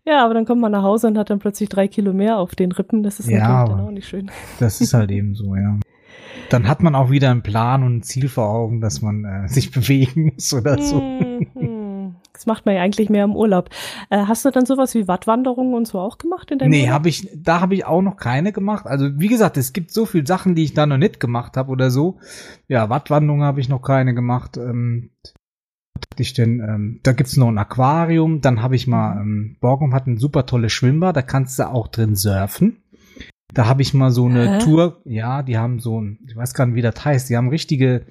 Ja, 0.05 0.25
aber 0.25 0.35
dann 0.35 0.47
kommt 0.47 0.61
man 0.61 0.73
nach 0.73 0.83
Hause 0.83 1.07
und 1.09 1.19
hat 1.19 1.31
dann 1.31 1.39
plötzlich 1.39 1.69
drei 1.69 1.87
Kilo 1.89 2.13
mehr 2.13 2.39
auf 2.39 2.55
den 2.55 2.73
Rippen. 2.73 3.03
Das 3.03 3.21
ist 3.21 3.29
Ja, 3.29 3.41
natürlich 3.41 3.69
dann 3.77 3.81
auch 3.87 3.91
nicht 3.91 4.09
schön. 4.09 4.31
Das 4.59 4.81
ist 4.81 4.95
halt 4.95 5.11
eben 5.11 5.35
so, 5.35 5.55
ja. 5.55 5.79
Dann 6.51 6.67
hat 6.67 6.83
man 6.83 6.95
auch 6.95 7.11
wieder 7.11 7.31
einen 7.31 7.43
Plan 7.43 7.83
und 7.83 7.97
ein 7.97 8.03
Ziel 8.03 8.29
vor 8.29 8.49
Augen, 8.49 8.81
dass 8.81 9.03
man 9.03 9.25
äh, 9.25 9.49
sich 9.49 9.71
bewegen 9.73 10.33
muss 10.35 10.53
oder 10.55 10.79
so. 10.81 11.03
Das 12.39 12.47
macht 12.47 12.67
man 12.67 12.77
ja 12.77 12.83
eigentlich 12.83 13.11
mehr 13.11 13.25
im 13.25 13.35
Urlaub. 13.35 13.69
Äh, 14.11 14.25
hast 14.27 14.45
du 14.45 14.51
dann 14.51 14.65
sowas 14.65 14.95
wie 14.95 15.09
Wattwanderungen 15.09 15.75
und 15.75 15.89
so 15.89 15.99
auch 15.99 16.19
gemacht 16.19 16.53
in 16.53 16.61
deinem 16.61 16.71
Nee, 16.71 16.89
habe 16.89 17.09
ich, 17.09 17.29
da 17.35 17.61
habe 17.61 17.75
ich 17.75 17.85
auch 17.85 18.01
noch 18.01 18.17
keine 18.17 18.53
gemacht. 18.53 18.87
Also 18.87 19.19
wie 19.19 19.27
gesagt, 19.27 19.57
es 19.57 19.73
gibt 19.73 19.91
so 19.91 20.07
viele 20.07 20.25
Sachen, 20.25 20.55
die 20.55 20.63
ich 20.63 20.73
da 20.73 20.87
noch 20.87 20.99
nicht 20.99 21.19
gemacht 21.19 21.57
habe 21.57 21.73
oder 21.73 21.91
so. 21.91 22.19
Ja, 22.69 22.91
Wattwanderung 22.91 23.43
habe 23.43 23.59
ich 23.61 23.69
noch 23.69 23.83
keine 23.83 24.15
gemacht. 24.15 24.57
Ähm, 24.57 25.11
was 25.95 26.03
hatte 26.13 26.23
ich 26.23 26.33
denn? 26.33 26.61
Ähm, 26.61 27.01
da 27.03 27.11
gibt's 27.11 27.37
noch 27.37 27.49
ein 27.49 27.59
Aquarium. 27.59 28.41
Dann 28.41 28.63
habe 28.63 28.77
ich 28.77 28.87
mal, 28.87 29.21
ähm, 29.21 29.57
Borgum 29.61 29.93
hat 29.93 30.07
ein 30.07 30.19
super 30.19 30.47
tolles 30.47 30.73
Schwimmbad. 30.73 31.17
Da 31.17 31.23
kannst 31.23 31.59
du 31.59 31.69
auch 31.69 31.89
drin 31.89 32.15
surfen. 32.15 32.77
Da 33.55 33.67
habe 33.67 33.81
ich 33.81 33.95
mal 33.95 34.11
so 34.11 34.27
eine 34.27 34.57
Hä? 34.57 34.59
Tour. 34.59 35.01
Ja, 35.05 35.43
die 35.43 35.57
haben 35.57 35.79
so 35.81 35.99
ein, 36.01 36.19
ich 36.29 36.37
weiß 36.37 36.53
gar 36.53 36.67
nicht, 36.67 36.75
wie 36.75 36.83
das 36.83 37.03
heißt. 37.03 37.31
Die 37.31 37.37
haben 37.37 37.49
richtige, 37.49 38.05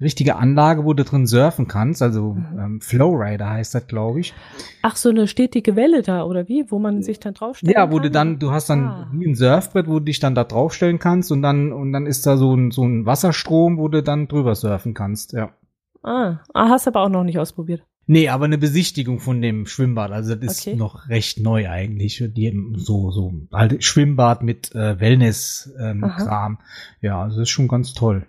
richtige 0.00 0.36
Anlage, 0.36 0.84
wo 0.84 0.92
du 0.94 1.02
drin 1.02 1.26
surfen 1.26 1.66
kannst. 1.66 2.00
Also 2.00 2.34
Mhm. 2.34 2.58
ähm, 2.58 2.80
Flowrider 2.80 3.50
heißt 3.50 3.74
das, 3.74 3.88
glaube 3.88 4.20
ich. 4.20 4.34
Ach, 4.82 4.94
so 4.94 5.10
eine 5.10 5.26
stetige 5.26 5.74
Welle 5.74 6.02
da, 6.02 6.22
oder 6.24 6.46
wie? 6.48 6.64
Wo 6.70 6.78
man 6.78 7.02
sich 7.02 7.18
dann 7.18 7.34
draufstellen 7.34 7.74
Ja, 7.74 7.90
wo 7.90 7.96
kann? 7.96 8.02
du 8.04 8.10
dann, 8.12 8.38
du 8.38 8.52
hast 8.52 8.70
dann 8.70 8.86
Ah. 8.86 9.08
wie 9.12 9.26
ein 9.26 9.34
Surfbrett, 9.34 9.88
wo 9.88 9.98
du 9.98 10.04
dich 10.04 10.20
dann 10.20 10.36
da 10.36 10.44
draufstellen 10.44 11.00
kannst 11.00 11.32
und 11.32 11.42
dann, 11.42 11.72
und 11.72 11.92
dann 11.92 12.06
ist 12.06 12.24
da 12.24 12.36
so 12.36 12.54
ein, 12.54 12.70
so 12.70 12.84
ein 12.84 13.04
Wasserstrom, 13.04 13.78
wo 13.78 13.88
du 13.88 14.00
dann 14.02 14.28
drüber 14.28 14.54
surfen 14.54 14.94
kannst, 14.94 15.32
ja. 15.32 15.50
Ah, 16.04 16.40
ah, 16.52 16.68
hast 16.68 16.86
aber 16.86 17.00
auch 17.02 17.08
noch 17.08 17.24
nicht 17.24 17.38
ausprobiert. 17.40 17.82
Nee, 18.06 18.28
aber 18.28 18.44
eine 18.44 18.58
Besichtigung 18.58 19.18
von 19.18 19.40
dem 19.40 19.66
Schwimmbad, 19.66 20.10
also 20.10 20.34
das 20.34 20.58
ist 20.58 20.66
Okay. 20.66 20.76
noch 20.76 21.08
recht 21.08 21.40
neu 21.40 21.68
eigentlich. 21.68 22.22
Die, 22.34 22.54
so, 22.76 23.10
so, 23.10 23.32
halt 23.52 23.82
Schwimmbad 23.82 24.42
mit 24.42 24.74
äh, 24.74 25.00
Wellness-Kram. 25.00 26.58
Ähm, 26.60 26.66
ja, 27.00 27.22
also 27.22 27.38
das 27.38 27.48
ist 27.48 27.50
schon 27.50 27.68
ganz 27.68 27.94
toll. 27.94 28.26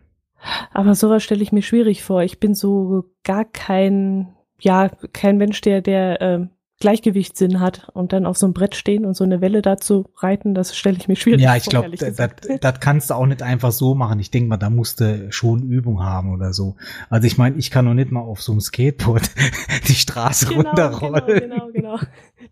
Aber 0.71 0.95
sowas 0.95 1.23
stelle 1.23 1.43
ich 1.43 1.51
mir 1.51 1.61
schwierig 1.61 2.03
vor. 2.03 2.23
Ich 2.23 2.39
bin 2.39 2.53
so 2.53 3.05
gar 3.23 3.45
kein, 3.45 4.35
ja, 4.59 4.89
kein 5.11 5.37
Mensch, 5.37 5.59
der, 5.61 5.81
der 5.81 6.21
ähm, 6.21 6.49
Gleichgewichtssinn 6.85 7.59
hat 7.59 7.89
und 7.93 8.13
dann 8.13 8.27
auf 8.27 8.37
so 8.37 8.45
einem 8.45 8.53
Brett 8.53 8.75
stehen 8.75 9.05
und 9.05 9.15
so 9.15 9.23
eine 9.23 9.41
Welle 9.41 9.63
dazu 9.63 10.05
reiten, 10.17 10.53
das 10.53 10.77
stelle 10.77 10.97
ich 10.97 11.07
mir 11.07 11.15
schwierig 11.15 11.41
Ja, 11.41 11.49
vor. 11.49 11.57
ich 11.57 11.65
glaube, 11.65 11.89
das, 11.97 12.59
das 12.61 12.79
kannst 12.79 13.09
du 13.09 13.15
auch 13.15 13.25
nicht 13.25 13.41
einfach 13.41 13.71
so 13.71 13.95
machen. 13.95 14.19
Ich 14.19 14.29
denke 14.29 14.49
mal, 14.49 14.57
da 14.57 14.69
musst 14.69 14.99
du 15.01 15.31
schon 15.31 15.63
Übung 15.63 16.03
haben 16.03 16.31
oder 16.31 16.53
so. 16.53 16.75
Also 17.09 17.25
ich 17.25 17.39
meine, 17.39 17.57
ich 17.57 17.71
kann 17.71 17.85
noch 17.85 17.95
nicht 17.95 18.11
mal 18.11 18.19
auf 18.21 18.39
so 18.43 18.51
einem 18.51 18.61
Skateboard 18.61 19.31
die 19.87 19.95
Straße 19.95 20.45
Genau, 20.45 20.61
genau, 20.75 20.97
runterrollen. 20.97 21.39
genau, 21.49 21.69
genau. 21.73 21.99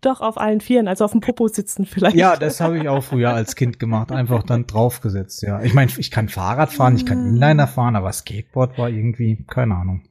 Doch, 0.00 0.20
auf 0.20 0.36
allen 0.36 0.60
Vieren, 0.60 0.88
also 0.88 1.04
auf 1.04 1.12
dem 1.12 1.20
Popo 1.20 1.46
sitzen 1.46 1.86
vielleicht. 1.86 2.16
Ja, 2.16 2.36
das 2.36 2.60
habe 2.60 2.76
ich 2.78 2.88
auch 2.88 3.04
früher 3.04 3.32
als 3.32 3.54
Kind 3.54 3.78
gemacht, 3.78 4.10
einfach 4.10 4.42
dann 4.42 4.66
draufgesetzt, 4.66 5.42
ja. 5.42 5.62
Ich 5.62 5.74
meine, 5.74 5.92
ich 5.96 6.10
kann 6.10 6.28
Fahrrad 6.28 6.72
fahren, 6.72 6.96
ich 6.96 7.06
kann 7.06 7.24
Inliner 7.24 7.68
fahren, 7.68 7.94
aber 7.94 8.12
Skateboard 8.12 8.76
war 8.78 8.88
irgendwie, 8.90 9.44
keine 9.46 9.76
Ahnung. 9.76 10.02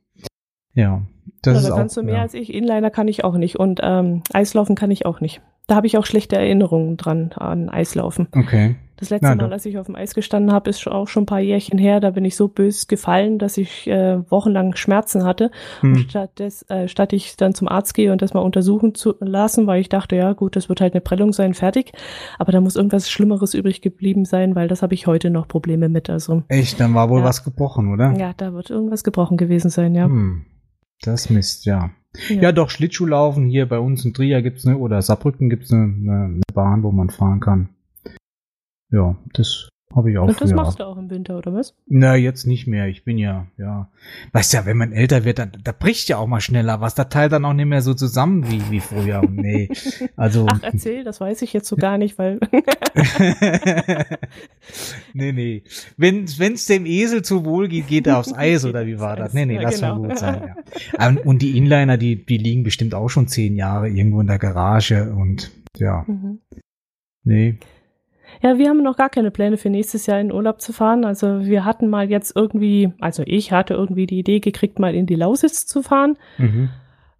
Ja, 0.74 1.02
das 1.44 1.58
Also 1.58 1.68
da 1.70 1.74
auch, 1.74 1.78
kannst 1.78 1.98
du 1.98 2.04
mehr 2.04 2.16
ja. 2.16 2.22
als 2.22 2.34
ich. 2.34 2.54
Inliner 2.54 2.90
kann 2.90 3.08
ich 3.08 3.24
auch 3.24 3.36
nicht 3.38 3.58
und 3.60 3.80
ähm, 3.84 4.24
Eislaufen 4.34 4.76
kann 4.76 4.92
ich 4.92 5.06
auch 5.06 5.22
nicht. 5.22 5.42
Da 5.68 5.76
habe 5.76 5.88
ich 5.88 5.98
auch 5.98 6.06
schlechte 6.06 6.36
Erinnerungen 6.36 6.98
dran 6.98 7.32
an 7.36 7.70
Eislaufen. 7.70 8.28
Okay. 8.36 8.76
Das 8.98 9.10
letzte 9.10 9.28
Na, 9.28 9.36
Mal, 9.36 9.48
da- 9.50 9.54
als 9.54 9.66
ich 9.66 9.78
auf 9.78 9.88
dem 9.88 9.96
Eis 9.96 10.14
gestanden 10.14 10.52
habe, 10.54 10.70
ist 10.70 10.86
auch 10.88 11.08
schon 11.08 11.24
ein 11.24 11.26
paar 11.26 11.40
Jährchen 11.40 11.78
her. 11.78 12.00
Da 12.00 12.12
bin 12.12 12.24
ich 12.26 12.36
so 12.36 12.48
bös 12.48 12.88
gefallen, 12.88 13.40
dass 13.40 13.58
ich 13.58 13.88
äh, 13.88 14.20
wochenlang 14.30 14.76
Schmerzen 14.76 15.24
hatte. 15.26 15.52
Und 15.82 15.96
Hm. 15.96 16.10
statt, 16.10 16.40
des, 16.40 16.64
äh, 16.70 16.88
statt 16.88 17.12
ich 17.14 17.36
dann 17.38 17.54
zum 17.54 17.68
Arzt 17.70 17.94
gehe 17.96 18.12
und 18.12 18.22
das 18.22 18.34
mal 18.34 18.42
untersuchen 18.42 18.94
zu 18.94 19.16
lassen, 19.20 19.68
weil 19.68 19.82
ich 19.82 19.90
dachte, 19.90 20.16
ja 20.16 20.34
gut, 20.34 20.56
das 20.56 20.70
wird 20.70 20.80
halt 20.80 20.94
eine 20.94 21.02
Prellung 21.02 21.34
sein, 21.34 21.54
fertig. 21.54 21.92
Aber 22.40 22.52
da 22.52 22.62
muss 22.62 22.76
irgendwas 22.76 23.10
Schlimmeres 23.10 23.54
übrig 23.54 23.82
geblieben 23.82 24.26
sein, 24.26 24.56
weil 24.56 24.68
das 24.68 24.82
habe 24.84 24.94
ich 24.94 25.08
heute 25.08 25.30
noch 25.30 25.48
Probleme 25.48 25.90
mit. 25.90 26.10
Also 26.10 26.44
Echt, 26.50 26.80
dann 26.80 26.94
war 26.94 27.10
wohl 27.10 27.22
Ja. 27.22 27.26
was 27.26 27.44
gebrochen, 27.44 27.92
oder? 27.92 28.14
ja, 28.18 28.32
da 28.36 28.54
wird 28.54 28.70
irgendwas 28.70 29.04
gebrochen 29.04 29.38
gewesen 29.38 29.70
sein, 29.70 29.96
ja. 29.96 30.06
Hm. 30.06 30.46
Das 31.04 31.30
Mist, 31.30 31.66
ja. 31.66 31.92
Ja, 32.30 32.52
doch, 32.52 32.70
Schlittschuhlaufen 32.70 33.48
hier 33.48 33.68
bei 33.68 33.80
uns 33.80 34.06
in 34.06 34.14
Trier 34.14 34.42
gibt's 34.42 34.66
ne, 34.66 34.78
oder 34.78 35.02
Saarbrücken 35.02 35.50
gibt's 35.50 35.72
eine, 35.72 35.84
eine, 35.84 36.26
eine 36.26 36.42
Bahn, 36.54 36.84
wo 36.84 36.92
man 36.92 37.10
fahren 37.10 37.40
kann. 37.40 37.70
Ja, 38.90 39.18
das 39.34 39.68
Habe 39.96 40.12
ich 40.12 40.18
auch 40.18 40.28
Und 40.28 40.42
das 40.42 40.52
machst 40.54 40.80
du 40.80 40.86
auch 40.86 40.98
im 40.98 41.10
Winter, 41.10 41.38
oder 41.38 41.54
was? 41.54 41.76
Na, 41.88 42.16
jetzt 42.16 42.48
nicht 42.48 42.66
mehr. 42.66 42.88
Ich 42.88 43.04
bin 43.04 43.18
ja, 43.18 43.46
ja. 43.58 43.90
Weißt 44.32 44.54
ja, 44.54 44.66
wenn 44.66 44.78
man 44.78 44.92
älter 44.92 45.24
wird, 45.24 45.38
dann, 45.40 45.52
da 45.64 45.72
bricht 45.72 46.10
ja 46.10 46.18
auch 46.18 46.26
mal 46.28 46.42
schneller 46.42 46.82
was. 46.82 46.96
Da 46.96 47.04
teilt 47.04 47.32
dann 47.32 47.46
auch 47.46 47.54
nicht 47.54 47.68
mehr 47.68 47.84
so 47.84 47.94
zusammen 47.94 48.50
wie, 48.50 48.62
wie 48.72 48.80
früher. 48.80 49.22
Nee. 49.30 49.70
Also. 50.16 50.46
Ach, 50.50 50.60
erzähl, 50.62 51.04
das 51.04 51.20
weiß 51.20 51.42
ich 51.42 51.54
jetzt 51.54 51.68
so 51.68 51.76
gar 51.76 51.98
nicht, 51.98 52.18
weil 52.18 52.40
nee, 55.14 55.32
nee. 55.32 55.64
Wenn 55.98 56.26
es 56.26 56.66
dem 56.66 56.86
Esel 56.86 57.22
zu 57.24 57.46
wohl 57.46 57.68
geht, 57.68 57.88
geht 57.88 58.08
er 58.08 58.20
aufs 58.20 58.34
Eis, 58.38 58.66
oder 58.66 58.86
wie 58.86 59.00
war 59.00 59.16
das? 59.16 59.34
Nee, 59.34 59.46
nee, 59.46 59.56
ja, 59.56 59.62
das 59.62 59.80
genau. 59.80 59.98
soll 59.98 60.08
gut 60.08 60.20
sein, 60.20 60.56
ja. 61.00 61.10
Ähm, 61.10 61.18
Und 61.24 61.42
die 61.42 61.58
Inliner, 61.58 61.98
die, 61.98 62.26
die 62.26 62.38
liegen 62.38 62.64
bestimmt 62.64 62.94
auch 62.94 63.10
schon 63.10 63.28
zehn 63.28 63.56
Jahre 63.56 63.90
irgendwo 63.90 64.22
in 64.22 64.28
der 64.28 64.40
Garage 64.40 65.14
und 65.14 65.52
ja, 65.78 66.06
Mhm. 66.08 66.40
nee. 67.24 67.58
Ja, 68.42 68.58
wir 68.58 68.70
haben 68.70 68.84
noch 68.84 68.98
gar 68.98 69.10
keine 69.10 69.32
Pläne 69.32 69.58
für 69.58 69.70
nächstes 69.70 70.06
Jahr 70.06 70.20
in 70.20 70.32
Urlaub 70.32 70.62
zu 70.62 70.74
fahren. 70.74 71.06
Also 71.06 71.46
wir 71.46 71.66
hatten 71.66 71.90
mal 71.90 72.10
jetzt 72.10 72.36
irgendwie, 72.36 72.92
also 73.00 73.24
ich 73.26 73.52
hatte 73.52 73.74
irgendwie 73.74 74.08
die 74.08 74.20
Idee 74.20 74.40
gekriegt, 74.40 74.80
mal 74.80 74.96
in 74.96 75.06
die 75.06 75.16
Lausitz 75.16 75.66
zu 75.66 75.82
fahren. 75.82 76.18
Mhm. 76.38 76.70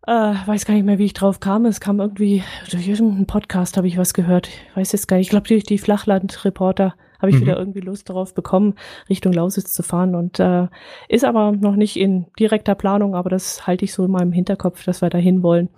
Äh, 0.06 0.34
weiß 0.46 0.66
gar 0.66 0.74
nicht 0.74 0.86
mehr, 0.86 0.98
wie 0.98 1.06
ich 1.06 1.14
drauf 1.14 1.40
kam. 1.40 1.66
Es 1.66 1.80
kam 1.80 2.00
irgendwie 2.02 2.44
durch 2.70 2.88
irgendeinen 2.88 3.26
Podcast, 3.26 3.78
habe 3.78 3.88
ich 3.88 3.98
was 3.98 4.14
gehört. 4.14 4.48
Ich 4.50 4.76
weiß 4.76 4.92
jetzt 4.92 5.08
gar 5.08 5.18
nicht. 5.18 5.28
Ich 5.28 5.30
glaube, 5.30 5.48
durch 5.48 5.64
die 5.64 5.78
Flachlandreporter 5.78 6.94
habe 7.20 7.30
ich 7.30 7.38
Mhm. 7.38 7.42
wieder 7.42 7.58
irgendwie 7.58 7.80
Lust 7.80 8.10
darauf 8.10 8.34
bekommen, 8.34 8.76
Richtung 9.10 9.32
Lausitz 9.32 9.72
zu 9.72 9.82
fahren. 9.82 10.14
Und 10.16 10.42
äh, 10.42 10.68
ist 11.08 11.24
aber 11.24 11.54
noch 11.54 11.78
nicht 11.78 11.96
in 11.96 12.26
direkter 12.38 12.76
Planung, 12.76 13.16
aber 13.16 13.30
das 13.30 13.66
halte 13.66 13.86
ich 13.86 13.94
so 13.94 14.04
in 14.04 14.12
meinem 14.12 14.34
Hinterkopf, 14.34 14.84
dass 14.84 15.02
wir 15.02 15.10
dahin 15.10 15.42
wollen. 15.42 15.70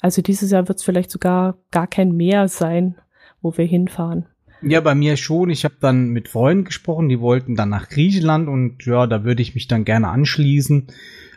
Also 0.00 0.22
dieses 0.22 0.52
Jahr 0.52 0.68
wird 0.68 0.78
es 0.78 0.84
vielleicht 0.84 1.10
sogar 1.10 1.56
gar 1.72 1.88
kein 1.88 2.12
Meer 2.12 2.46
sein, 2.46 2.94
wo 3.42 3.56
wir 3.56 3.64
hinfahren. 3.64 4.26
Ja, 4.68 4.80
bei 4.80 4.96
mir 4.96 5.16
schon. 5.16 5.50
Ich 5.50 5.64
habe 5.64 5.76
dann 5.80 6.08
mit 6.08 6.28
Freunden 6.28 6.64
gesprochen, 6.64 7.08
die 7.08 7.20
wollten 7.20 7.54
dann 7.54 7.68
nach 7.68 7.88
Griechenland 7.88 8.48
und 8.48 8.84
ja, 8.84 9.06
da 9.06 9.22
würde 9.22 9.40
ich 9.40 9.54
mich 9.54 9.68
dann 9.68 9.84
gerne 9.84 10.08
anschließen. 10.08 10.88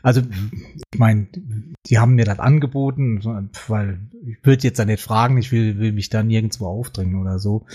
Also, 0.02 0.22
ich 0.22 1.00
meine, 1.00 1.28
die 1.86 2.00
haben 2.00 2.16
mir 2.16 2.26
das 2.26 2.40
angeboten, 2.40 3.50
weil 3.68 4.00
ich 4.26 4.38
würde 4.44 4.64
jetzt 4.64 4.80
da 4.80 4.86
nicht 4.86 5.04
fragen, 5.04 5.38
ich 5.38 5.52
will, 5.52 5.78
will 5.78 5.92
mich 5.92 6.10
da 6.10 6.24
nirgendwo 6.24 6.66
aufdrängen 6.66 7.22
oder 7.22 7.38
so. 7.38 7.66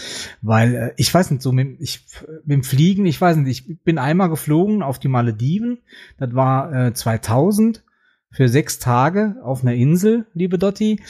Weil, 0.43 0.75
äh, 0.75 0.93
ich 0.97 1.13
weiß 1.15 1.31
nicht, 1.31 1.43
so 1.43 1.53
mit, 1.53 1.81
ich, 1.81 2.05
mit 2.45 2.57
dem 2.57 2.65
Fliegen, 2.65 3.07
ich 3.07 3.21
weiß 3.21 3.37
nicht, 3.37 3.69
ich 3.69 3.79
bin 3.83 3.99
einmal 3.99 4.31
geflogen 4.31 4.83
auf 4.83 4.99
die 4.99 5.09
Malediven, 5.09 5.79
das 6.19 6.35
war 6.35 6.87
äh, 6.87 6.95
2000 6.95 7.85
für 8.33 8.49
sechs 8.49 8.81
Tage 8.81 9.37
auf 9.45 9.63
einer 9.63 9.75
Insel, 9.75 10.27
liebe 10.35 10.59
Dotti. 10.59 11.01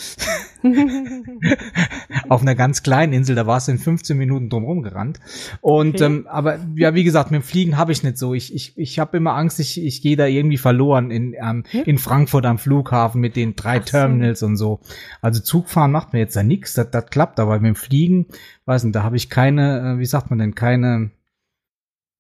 auf 2.28 2.42
einer 2.42 2.54
ganz 2.54 2.82
kleinen 2.82 3.12
Insel, 3.12 3.36
da 3.36 3.46
warst 3.46 3.68
du 3.68 3.72
in 3.72 3.78
15 3.78 4.16
Minuten 4.16 4.48
drumherum 4.48 4.82
gerannt. 4.82 5.20
Und 5.60 5.94
Okay. 5.96 6.04
ähm, 6.04 6.26
aber 6.28 6.58
ja, 6.76 6.94
wie 6.94 7.04
gesagt, 7.04 7.30
mit 7.30 7.42
dem 7.42 7.44
Fliegen 7.44 7.76
habe 7.76 7.92
ich 7.92 8.02
nicht 8.02 8.18
so. 8.18 8.34
Ich, 8.34 8.54
ich, 8.54 8.76
ich 8.78 8.98
habe 8.98 9.16
immer 9.16 9.34
Angst, 9.34 9.60
ich, 9.60 9.82
ich 9.82 10.02
gehe 10.02 10.16
da 10.16 10.26
irgendwie 10.26 10.56
verloren 10.58 11.10
in, 11.10 11.34
ähm, 11.34 11.64
Hm? 11.70 11.82
in 11.84 11.98
Frankfurt 11.98 12.46
am 12.46 12.58
Flughafen 12.58 13.20
mit 13.20 13.36
den 13.36 13.54
drei 13.56 13.78
Ach 13.80 13.86
so. 13.86 13.90
Terminals 13.90 14.42
und 14.42 14.56
so. 14.56 14.80
Also 15.20 15.40
Zugfahren 15.42 15.92
macht 15.92 16.12
mir 16.12 16.20
jetzt 16.20 16.36
da 16.36 16.42
nichts, 16.42 16.74
das, 16.74 16.90
das 16.90 17.06
klappt, 17.06 17.38
aber 17.40 17.54
mit 17.60 17.68
dem 17.68 17.74
Fliegen, 17.76 18.26
weiß 18.64 18.84
nicht, 18.84 18.96
da 18.96 19.02
habe 19.02 19.16
ich 19.16 19.30
keine, 19.30 19.94
äh, 19.94 19.98
wie 19.98 20.06
sagt 20.06 20.30
man 20.30 20.38
denn, 20.38 20.54
keine, 20.54 21.10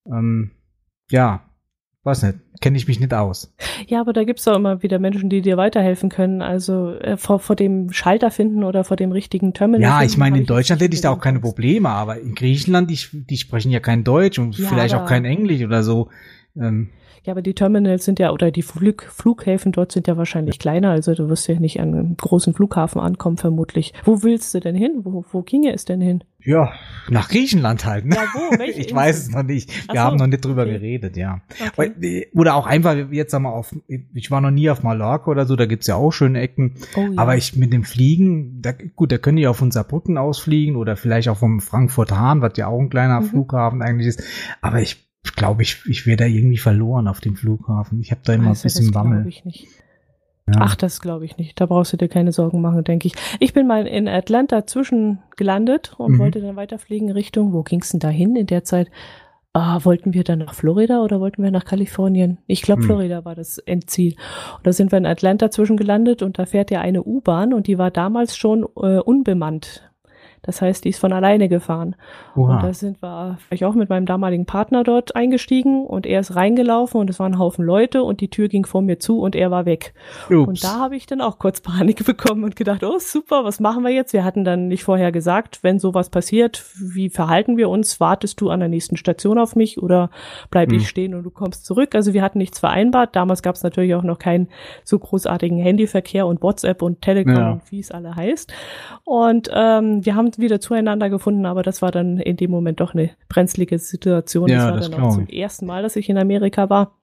ähm, 0.06 0.50
ja, 1.10 1.48
weiß 2.02 2.22
nicht, 2.24 2.38
kenne 2.64 2.78
ich 2.78 2.88
mich 2.88 2.98
nicht 2.98 3.12
aus. 3.12 3.52
Ja, 3.88 4.00
aber 4.00 4.14
da 4.14 4.24
gibt's 4.24 4.44
doch 4.44 4.56
immer 4.56 4.82
wieder 4.82 4.98
Menschen, 4.98 5.28
die 5.28 5.42
dir 5.42 5.58
weiterhelfen 5.58 6.08
können. 6.08 6.40
Also 6.40 6.94
äh, 6.94 7.18
vor, 7.18 7.38
vor 7.38 7.56
dem 7.56 7.92
Schalter 7.92 8.30
finden 8.30 8.64
oder 8.64 8.84
vor 8.84 8.96
dem 8.96 9.12
richtigen 9.12 9.52
Terminal. 9.52 9.82
Ja, 9.82 9.98
finden, 9.98 10.12
ich 10.12 10.16
meine, 10.16 10.38
in 10.38 10.46
Deutschland 10.46 10.80
hätte 10.80 10.94
ich 10.94 11.02
da 11.02 11.10
auch 11.10 11.20
keine. 11.20 11.40
Probleme, 11.40 11.90
aber 11.90 12.18
in 12.18 12.34
Griechenland, 12.34 12.90
die, 12.90 12.98
die 13.12 13.36
sprechen 13.36 13.70
ja 13.70 13.80
kein 13.80 14.02
Deutsch 14.02 14.38
und 14.38 14.56
Ja, 14.56 14.68
vielleicht 14.68 14.94
auch 14.94 15.04
kein 15.04 15.26
Englisch 15.26 15.62
oder 15.62 15.82
so. 15.82 16.08
Ähm, 16.56 16.88
Ja, 17.24 17.32
aber 17.32 17.42
die 17.42 17.54
Terminals 17.54 18.04
sind 18.04 18.18
ja, 18.18 18.30
oder 18.32 18.50
die 18.50 18.62
Flug, 18.62 19.04
Flughäfen 19.10 19.72
dort 19.72 19.92
sind 19.92 20.06
ja 20.06 20.16
wahrscheinlich 20.16 20.58
kleiner, 20.58 20.90
also 20.90 21.14
du 21.14 21.28
wirst 21.28 21.48
ja 21.48 21.58
nicht 21.58 21.80
an 21.80 21.88
einem 21.94 22.16
großen 22.16 22.52
Flughafen 22.54 23.00
ankommen, 23.00 23.38
vermutlich. 23.38 23.94
Wo 24.04 24.22
willst 24.22 24.52
du 24.54 24.60
denn 24.60 24.74
hin? 24.74 25.00
Wo, 25.04 25.24
wo 25.32 25.42
ginge 25.42 25.72
es 25.72 25.84
denn 25.84 26.00
hin? 26.00 26.22
ja, 26.46 26.72
nach 27.08 27.30
Griechenland 27.30 27.86
halt. 27.86 28.04
Ne? 28.04 28.16
Ja, 28.16 28.24
wo? 28.34 28.38
Welche 28.58 28.72
ich 28.80 28.88
Insel? 28.88 28.96
weiß 28.96 29.18
es 29.18 29.30
noch 29.30 29.42
nicht. 29.44 29.70
Ach 29.88 29.94
Wir 29.94 30.00
so, 30.00 30.06
haben 30.06 30.16
noch 30.18 30.26
nicht 30.26 30.44
drüber 30.44 30.62
okay. 30.62 30.72
geredet, 30.72 31.16
ja. 31.16 31.40
Okay. 31.74 32.28
Oder 32.34 32.54
auch 32.56 32.66
einfach 32.66 32.94
jetzt 33.10 33.30
sag 33.30 33.40
mal 33.40 33.50
auf, 33.52 33.74
ich 33.88 34.30
war 34.30 34.42
noch 34.42 34.50
nie 34.50 34.68
auf 34.68 34.82
Mallorca 34.82 35.30
oder 35.30 35.46
so, 35.46 35.56
da 35.56 35.64
gibt's 35.64 35.86
ja 35.86 35.94
auch 35.96 36.10
schöne 36.10 36.40
Ecken. 36.40 36.74
Oh, 36.96 37.00
ja. 37.00 37.12
Aber 37.16 37.36
ich 37.36 37.56
mit 37.56 37.72
dem 37.72 37.84
Fliegen, 37.84 38.60
da, 38.60 38.72
gut, 38.72 39.10
da 39.10 39.16
können 39.16 39.38
die 39.38 39.48
auch 39.48 39.56
von 39.56 39.70
Saarbrücken 39.70 40.18
ausfliegen 40.18 40.76
oder 40.76 40.96
vielleicht 40.96 41.30
auch 41.30 41.38
vom 41.38 41.60
Frankfurt-Hahn, 41.60 42.42
was 42.42 42.58
ja 42.58 42.66
auch 42.66 42.78
ein 42.78 42.90
kleiner 42.90 43.20
Mhm. 43.22 43.24
Flughafen 43.24 43.80
eigentlich 43.80 44.08
ist. 44.08 44.22
Aber 44.60 44.82
ich 44.82 45.02
glaube, 45.36 45.62
ich, 45.62 45.82
ich 45.86 46.06
wäre 46.06 46.16
da 46.18 46.26
irgendwie 46.26 46.58
verloren 46.58 47.08
auf 47.08 47.20
dem 47.20 47.36
Flughafen. 47.36 48.00
Ich 48.00 48.10
habe 48.10 48.20
da 48.24 48.34
immer 48.34 48.48
Also, 48.48 48.60
ein 48.60 48.62
bisschen 48.64 48.86
das 48.88 48.94
Wammel. 48.94 49.26
ich 49.26 49.44
nicht. 49.44 49.66
Ja. 50.46 50.56
Ach, 50.60 50.74
das 50.74 51.00
glaube 51.00 51.24
ich 51.24 51.38
nicht. 51.38 51.58
Da 51.58 51.64
brauchst 51.66 51.94
du 51.94 51.96
dir 51.96 52.08
keine 52.08 52.30
Sorgen 52.32 52.60
machen, 52.60 52.84
denke 52.84 53.06
ich. 53.08 53.14
Ich 53.40 53.54
bin 53.54 53.66
mal 53.66 53.86
in 53.86 54.06
Atlanta 54.08 54.66
zwischen 54.66 55.20
gelandet 55.36 55.94
und 55.96 56.12
Mhm. 56.12 56.18
wollte 56.18 56.40
dann 56.42 56.56
weiterfliegen 56.56 57.10
Richtung, 57.10 57.54
wo 57.54 57.62
ging's 57.62 57.88
denn 57.90 58.00
da 58.00 58.08
hin 58.08 58.36
in 58.36 58.46
der 58.46 58.62
Zeit? 58.64 58.90
Ah, 59.54 59.78
wollten 59.84 60.12
wir 60.12 60.24
dann 60.24 60.40
nach 60.40 60.52
Florida 60.52 61.00
oder 61.02 61.20
wollten 61.20 61.42
wir 61.42 61.50
nach 61.52 61.64
Kalifornien? 61.64 62.38
Ich 62.46 62.60
glaube, 62.60 62.80
Hm. 62.82 62.86
Florida 62.88 63.24
war 63.24 63.34
das 63.36 63.56
Endziel. 63.58 64.16
Und 64.58 64.66
da 64.66 64.72
sind 64.72 64.90
wir 64.92 64.98
in 64.98 65.06
Atlanta 65.06 65.50
zwischen 65.50 65.76
gelandet 65.78 66.22
und 66.22 66.38
da 66.38 66.44
fährt 66.44 66.70
ja 66.72 66.80
eine 66.80 67.04
U-Bahn 67.04 67.54
und 67.54 67.66
die 67.68 67.78
war 67.78 67.90
damals 67.90 68.36
schon 68.36 68.64
äh, 68.82 68.98
unbemannt. 68.98 69.90
Das 70.44 70.62
heißt, 70.62 70.84
die 70.84 70.90
ist 70.90 70.98
von 71.00 71.12
alleine 71.12 71.48
gefahren. 71.48 71.96
Und 72.34 72.44
Oha. 72.44 72.60
da 72.62 72.72
sind 72.74 73.02
wir, 73.02 73.38
ich 73.50 73.64
auch 73.64 73.74
mit 73.74 73.88
meinem 73.88 74.06
damaligen 74.06 74.46
Partner 74.46 74.84
dort 74.84 75.16
eingestiegen 75.16 75.84
und 75.86 76.06
er 76.06 76.20
ist 76.20 76.36
reingelaufen 76.36 77.00
und 77.00 77.10
es 77.10 77.18
waren 77.18 77.32
ein 77.34 77.38
Haufen 77.38 77.64
Leute 77.64 78.02
und 78.02 78.20
die 78.20 78.28
Tür 78.28 78.48
ging 78.48 78.66
vor 78.66 78.82
mir 78.82 78.98
zu 78.98 79.20
und 79.20 79.34
er 79.34 79.50
war 79.50 79.64
weg. 79.66 79.94
Ups. 80.30 80.46
Und 80.48 80.64
da 80.64 80.78
habe 80.78 80.96
ich 80.96 81.06
dann 81.06 81.20
auch 81.20 81.38
kurz 81.38 81.60
Panik 81.60 82.04
bekommen 82.06 82.44
und 82.44 82.56
gedacht, 82.56 82.84
oh 82.84 82.98
super, 82.98 83.44
was 83.44 83.58
machen 83.58 83.82
wir 83.84 83.90
jetzt? 83.90 84.12
Wir 84.12 84.22
hatten 84.24 84.44
dann 84.44 84.68
nicht 84.68 84.84
vorher 84.84 85.10
gesagt, 85.12 85.60
wenn 85.62 85.78
sowas 85.78 86.10
passiert, 86.10 86.64
wie 86.78 87.08
verhalten 87.10 87.56
wir 87.56 87.68
uns? 87.70 87.98
Wartest 88.00 88.40
du 88.40 88.50
an 88.50 88.60
der 88.60 88.68
nächsten 88.68 88.96
Station 88.96 89.38
auf 89.38 89.56
mich 89.56 89.82
oder 89.82 90.10
bleib 90.50 90.70
Hm. 90.70 90.76
ich 90.78 90.88
stehen 90.88 91.14
und 91.14 91.22
du 91.24 91.30
kommst 91.30 91.64
zurück? 91.64 91.94
Also 91.94 92.12
wir 92.12 92.22
hatten 92.22 92.38
nichts 92.38 92.58
vereinbart. 92.58 93.16
Damals 93.16 93.42
gab 93.42 93.54
es 93.54 93.62
natürlich 93.62 93.94
auch 93.94 94.02
noch 94.02 94.18
keinen 94.18 94.48
so 94.84 94.98
großartigen 94.98 95.58
Handyverkehr 95.58 96.26
und 96.26 96.42
WhatsApp 96.42 96.82
und 96.82 97.00
Telegram 97.02 97.34
Ja. 97.36 97.52
und 97.52 97.62
wie 97.70 97.80
es 97.80 97.90
alle 97.90 98.14
heißt. 98.14 98.52
Und 99.04 99.48
ähm, 99.54 100.04
wir 100.04 100.14
haben 100.14 100.30
wieder 100.38 100.60
zueinander 100.60 101.10
gefunden, 101.10 101.46
aber 101.46 101.62
das 101.62 101.82
war 101.82 101.90
dann 101.90 102.18
in 102.18 102.36
dem 102.36 102.50
Moment 102.50 102.80
doch 102.80 102.94
eine 102.94 103.10
brenzlige 103.28 103.78
Situation. 103.78 104.48
Ja, 104.48 104.56
das 104.56 104.64
war 104.66 104.76
das 104.76 104.90
dann 104.90 105.00
auch 105.00 105.14
zum 105.14 105.28
ersten 105.28 105.66
Mal, 105.66 105.82
dass 105.82 105.96
ich 105.96 106.08
in 106.08 106.18
Amerika 106.18 106.70
war 106.70 106.98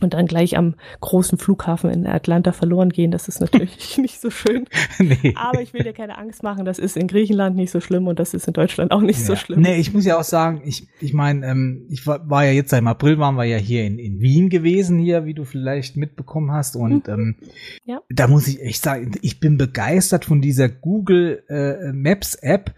und 0.00 0.14
dann 0.14 0.26
gleich 0.26 0.56
am 0.56 0.74
großen 1.00 1.38
Flughafen 1.38 1.90
in 1.90 2.06
Atlanta 2.06 2.52
verloren 2.52 2.90
gehen. 2.90 3.10
Das 3.10 3.26
ist 3.28 3.40
natürlich 3.40 3.98
nicht 3.98 4.20
so 4.20 4.30
schön. 4.30 4.66
nee. 4.98 5.34
Aber 5.36 5.60
ich 5.60 5.72
will 5.74 5.82
dir 5.82 5.92
keine 5.92 6.16
Angst 6.18 6.42
machen. 6.42 6.64
Das 6.64 6.78
ist 6.78 6.96
in 6.96 7.08
Griechenland 7.08 7.56
nicht 7.56 7.70
so 7.72 7.80
schlimm 7.80 8.06
und 8.06 8.18
das 8.18 8.32
ist 8.34 8.46
in 8.46 8.52
Deutschland 8.52 8.92
auch 8.92 9.00
nicht 9.00 9.20
so 9.24 9.32
Ja. 9.32 9.38
schlimm. 9.38 9.60
Nee, 9.60 9.76
ich 9.80 9.92
muss 9.92 10.04
ja 10.04 10.18
auch 10.18 10.24
sagen, 10.24 10.62
ich, 10.64 10.86
ich 11.00 11.12
meine, 11.14 11.46
ähm, 11.46 11.86
ich 11.90 12.06
war, 12.06 12.28
war 12.30 12.44
ja 12.44 12.52
jetzt 12.52 12.72
im 12.72 12.86
April, 12.86 13.18
waren 13.18 13.34
wir 13.34 13.44
ja 13.44 13.56
hier 13.56 13.84
in, 13.86 13.98
in 13.98 14.20
Wien 14.20 14.48
gewesen, 14.50 14.98
hier, 14.98 15.24
wie 15.24 15.34
du 15.34 15.44
vielleicht 15.44 15.96
mitbekommen 15.96 16.52
hast. 16.52 16.76
Und 16.76 17.08
Mhm. 17.08 17.12
ähm, 17.14 17.36
Ja. 17.84 18.00
da 18.08 18.28
muss 18.28 18.46
ich 18.48 18.62
echt 18.62 18.82
sagen, 18.82 19.12
ich 19.22 19.40
bin 19.40 19.56
begeistert 19.58 20.24
von 20.24 20.40
dieser 20.40 20.68
Google 20.68 21.42
äh, 21.48 21.92
Maps 21.92 22.34
App. 22.36 22.74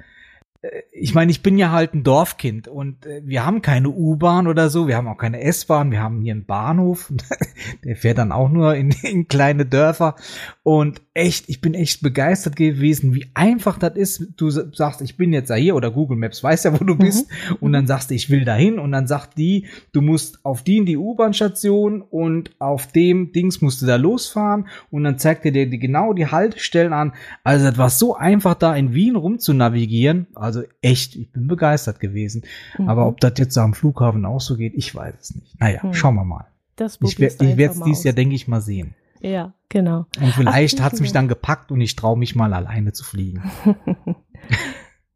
Äh, 0.63 0.69
Ich 0.93 1.15
meine, 1.15 1.31
ich 1.31 1.43
bin 1.43 1.57
ja 1.59 1.71
halt 1.71 1.95
ein 1.95 2.03
Dorfkind 2.05 2.69
und 2.69 3.07
äh, 3.07 3.23
wir 3.25 3.47
haben 3.47 3.63
keine 3.63 3.89
U-Bahn 3.89 4.47
oder 4.47 4.69
so, 4.69 4.87
wir 4.87 4.97
haben 4.97 5.09
auch 5.09 5.17
keine 5.17 5.41
S-Bahn, 5.41 5.91
wir 5.91 6.01
haben 6.03 6.21
hier 6.23 6.35
einen 6.35 6.45
Bahnhof, 6.45 7.13
der 7.85 7.97
fährt 7.97 8.19
dann 8.19 8.33
auch 8.33 8.51
nur 8.51 8.75
in, 8.75 8.91
in 9.03 9.29
kleine 9.29 9.65
Dörfer 9.67 10.17
und 10.63 11.01
echt, 11.15 11.49
ich 11.49 11.61
bin 11.61 11.75
echt 11.75 12.03
begeistert 12.03 12.57
gewesen, 12.57 13.15
wie 13.15 13.27
einfach 13.35 13.79
das 13.79 13.97
ist. 13.97 14.29
Du 14.37 14.51
sa- 14.51 14.65
sagst, 14.73 15.01
ich 15.03 15.17
bin 15.17 15.33
jetzt 15.33 15.51
da 15.51 15.55
hier 15.55 15.75
oder 15.75 15.91
Google 15.91 16.17
Maps 16.17 16.43
weiß 16.43 16.65
ja, 16.65 16.79
wo 16.81 16.85
du 16.85 16.97
bist 16.97 17.29
und 17.61 17.73
dann 17.73 17.87
sagst 17.87 18.11
du, 18.11 18.15
ich 18.15 18.31
will 18.31 18.45
dahin 18.45 18.79
und 18.79 18.93
dann 18.93 19.07
sagt 19.07 19.37
die, 19.39 19.67
du 19.93 20.01
musst 20.03 20.45
auf 20.45 20.63
die 20.63 20.77
in 20.79 20.87
die 20.87 20.97
U-Bahn-Station 20.97 22.03
und 22.03 22.51
auf 22.59 22.87
dem 22.93 23.33
Dings 23.33 23.61
musst 23.61 23.83
du 23.83 23.87
da 23.87 23.97
losfahren 23.97 24.69
und 24.91 25.05
dann 25.05 25.19
zeigt 25.19 25.45
er 25.45 25.51
dir 25.53 25.69
die, 25.69 25.79
genau 25.79 26.13
die 26.13 26.27
Haltestellen 26.27 26.93
an. 26.93 27.13
Also 27.45 27.67
das 27.67 27.79
war 27.79 27.91
so 27.91 28.15
einfach 28.15 28.55
da 28.55 28.75
in 28.75 28.95
Wien 28.95 29.17
rum 29.17 29.39
zu 29.39 29.53
navigieren. 29.53 30.27
Also 30.51 30.63
echt, 30.83 31.15
ich 31.17 31.31
bin 31.33 31.47
begeistert 31.47 32.01
gewesen. 32.01 32.43
Mhm. 32.79 32.89
Aber 32.89 33.07
ob 33.07 33.21
das 33.21 33.35
jetzt 33.39 33.57
am 33.59 33.75
Flughafen 33.75 34.25
auch 34.27 34.41
so 34.41 34.57
geht, 34.57 34.75
ich 34.75 34.95
weiß 34.95 35.15
es 35.21 35.35
nicht. 35.35 35.61
Naja, 35.61 35.81
Mhm. 35.85 35.95
schauen 35.95 36.15
wir 36.17 36.25
mal. 36.25 36.47
das 36.77 36.99
Ich, 37.03 37.19
werde 37.21 37.63
es 37.65 37.81
dieses 37.81 38.05
Jahr, 38.05 38.15
denke 38.15 38.35
ich, 38.35 38.49
mal 38.49 38.61
sehen. 38.61 38.95
Ja, 39.21 39.53
genau. 39.69 40.07
Und 40.21 40.33
vielleicht 40.33 40.81
hat 40.81 40.95
es 40.95 41.01
mich 41.01 41.13
dann 41.13 41.29
gepackt 41.29 41.71
und 41.71 41.81
ich 41.83 41.95
traue 41.95 42.17
mich 42.19 42.35
mal 42.35 42.53
alleine 42.55 42.93
zu 42.93 43.05
fliegen. 43.05 43.43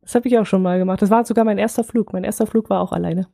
Das 0.03 0.14
habe 0.14 0.29
ich 0.29 0.37
auch 0.38 0.44
schon 0.44 0.61
mal 0.61 0.79
gemacht. 0.79 1.01
Das 1.01 1.09
war 1.09 1.25
sogar 1.25 1.47
mein 1.47 1.57
erster 1.57 1.83
Flug. 1.83 2.12
Mein 2.12 2.25
erster 2.25 2.47
Flug 2.47 2.68
war 2.68 2.83
auch 2.83 2.92
alleine. 2.92 3.27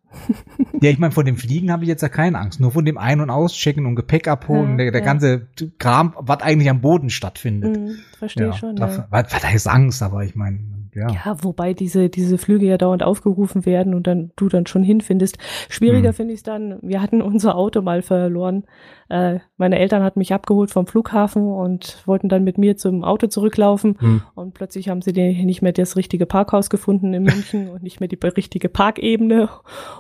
Ja, 0.80 0.88
ich 0.90 1.00
meine, 1.00 1.10
vor 1.10 1.24
dem 1.24 1.36
Fliegen 1.36 1.72
habe 1.72 1.82
ich 1.82 1.88
jetzt 1.88 2.02
ja 2.02 2.08
keine 2.08 2.38
Angst. 2.38 2.60
Nur 2.60 2.70
von 2.70 2.84
dem 2.84 2.96
Ein- 2.96 3.20
und 3.20 3.28
Auschecken 3.28 3.86
und 3.86 3.96
Gepäck 3.96 4.28
abholen, 4.28 4.70
Ja, 4.78 4.84
der, 4.84 4.90
der 4.92 5.00
ja. 5.00 5.04
ganze 5.04 5.48
Kram, 5.78 6.14
was 6.16 6.42
eigentlich 6.42 6.70
am 6.70 6.80
Boden 6.80 7.10
stattfindet. 7.10 7.76
Mhm, 7.76 7.96
Verstehe 8.16 8.46
ja, 8.46 8.52
schon. 8.52 8.76
dafür, 8.76 9.08
Ja. 9.10 9.24
was 9.24 9.42
heißt 9.44 9.66
Angst, 9.66 10.00
aber 10.00 10.22
ich 10.24 10.36
meine, 10.36 10.60
ja. 10.94 11.08
Ja, 11.10 11.36
wobei 11.42 11.74
diese, 11.74 12.08
diese 12.08 12.38
Flüge 12.38 12.66
ja 12.66 12.78
dauernd 12.78 13.02
aufgerufen 13.02 13.64
werden 13.66 13.94
und 13.94 14.06
dann 14.06 14.32
du 14.36 14.48
dann 14.48 14.66
schon 14.66 14.82
hinfindest. 14.82 15.38
Schwieriger 15.68 16.08
Hm. 16.08 16.14
finde 16.14 16.34
ich 16.34 16.40
es 16.40 16.42
dann, 16.44 16.78
wir 16.82 17.00
hatten 17.00 17.22
unser 17.22 17.56
Auto 17.56 17.82
mal 17.82 18.02
verloren. 18.02 18.64
Äh, 19.08 19.40
meine 19.56 19.78
Eltern 19.78 20.02
hatten 20.02 20.18
mich 20.18 20.32
abgeholt 20.32 20.70
vom 20.70 20.86
Flughafen 20.86 21.42
und 21.42 22.02
wollten 22.06 22.28
dann 22.28 22.44
mit 22.44 22.58
mir 22.58 22.76
zum 22.76 23.04
Auto 23.04 23.26
zurücklaufen. 23.26 23.96
Hm. 23.98 24.22
Und 24.34 24.54
plötzlich 24.54 24.88
haben 24.88 25.02
sie 25.02 25.12
die, 25.12 25.44
nicht 25.44 25.62
mehr 25.62 25.72
das 25.72 25.96
richtige 25.96 26.26
Parkhaus 26.26 26.70
gefunden 26.70 27.14
in 27.14 27.22
München 27.22 27.68
und 27.70 27.82
nicht 27.82 28.00
mehr 28.00 28.08
die 28.08 28.18
richtige 28.22 28.68
Parkebene. 28.68 29.48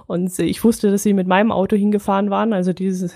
Und 0.06 0.36
ich 0.38 0.64
wusste, 0.64 0.90
dass 0.90 1.02
sie 1.02 1.14
mit 1.14 1.26
meinem 1.26 1.52
Auto 1.52 1.76
hingefahren 1.76 2.30
waren. 2.30 2.52
Also 2.52 2.72
dieses 2.72 3.14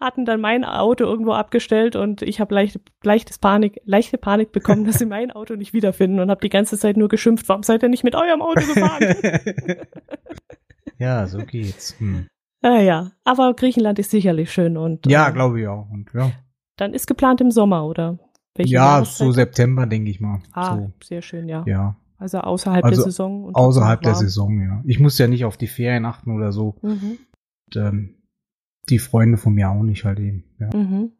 hatten 0.00 0.24
dann 0.24 0.40
mein 0.40 0.64
Auto 0.64 1.04
irgendwo 1.04 1.32
abgestellt 1.32 1.96
und 1.96 2.22
ich 2.22 2.40
habe 2.40 2.54
leicht, 2.54 2.80
leichtes 3.02 3.38
Panik, 3.38 3.80
leichte 3.84 4.18
Panik 4.18 4.52
bekommen, 4.52 4.84
dass 4.84 4.98
sie 4.98 5.06
mein 5.06 5.30
Auto 5.30 5.54
nicht 5.56 5.72
wiederfinden 5.72 6.20
und 6.20 6.30
habe 6.30 6.40
die 6.40 6.48
ganze 6.50 6.78
Zeit 6.78 6.96
nur 6.96 7.08
geschimpft, 7.08 7.48
warum 7.48 7.62
seid 7.62 7.82
ihr 7.82 7.88
nicht 7.88 8.04
mit 8.04 8.14
eurem 8.14 8.42
Auto 8.42 8.60
gefahren? 8.60 9.14
ja, 10.98 11.26
so 11.26 11.38
geht's. 11.38 11.98
Hm. 11.98 12.26
ja, 12.62 12.80
ja, 12.80 13.10
aber 13.24 13.54
Griechenland 13.54 13.98
ist 13.98 14.10
sicherlich 14.10 14.52
schön 14.52 14.76
und 14.76 15.06
Ja, 15.06 15.28
äh, 15.28 15.32
glaube 15.32 15.60
ich 15.60 15.68
auch. 15.68 15.88
Und 15.90 16.10
ja, 16.14 16.32
dann 16.76 16.94
ist 16.94 17.06
geplant 17.06 17.40
im 17.40 17.50
Sommer, 17.50 17.86
oder? 17.86 18.18
Welche 18.54 18.74
ja 18.74 19.04
so 19.04 19.30
September, 19.32 19.86
denke 19.86 20.10
ich 20.10 20.20
mal. 20.20 20.40
Ah, 20.52 20.76
So, 20.76 20.92
sehr 21.02 21.22
schön, 21.22 21.48
ja. 21.48 21.64
ja, 21.66 21.96
Also 22.18 22.38
außerhalb 22.40 22.84
Also 22.84 22.96
der 22.96 23.04
Saison. 23.04 23.44
und 23.44 23.54
außerhalb 23.54 24.02
der. 24.02 24.14
Saison, 24.14 24.60
ja. 24.60 24.82
Ich 24.84 24.98
muss 24.98 25.18
ja 25.18 25.28
nicht 25.28 25.44
auf 25.44 25.56
die 25.56 25.68
Ferien 25.68 26.04
achten 26.04 26.32
oder 26.32 26.52
so. 26.52 26.76
Mhm. 26.82 27.18
Und, 27.66 27.76
ähm, 27.76 28.16
die 28.90 28.98
Freunde 28.98 29.38
von 29.38 29.54
mir 29.54 29.70
auch 29.70 29.82
nicht 29.82 30.04
halt 30.04 30.18
eben. 30.18 30.44
Ja. 30.58 30.70
Mhm. 30.76 31.10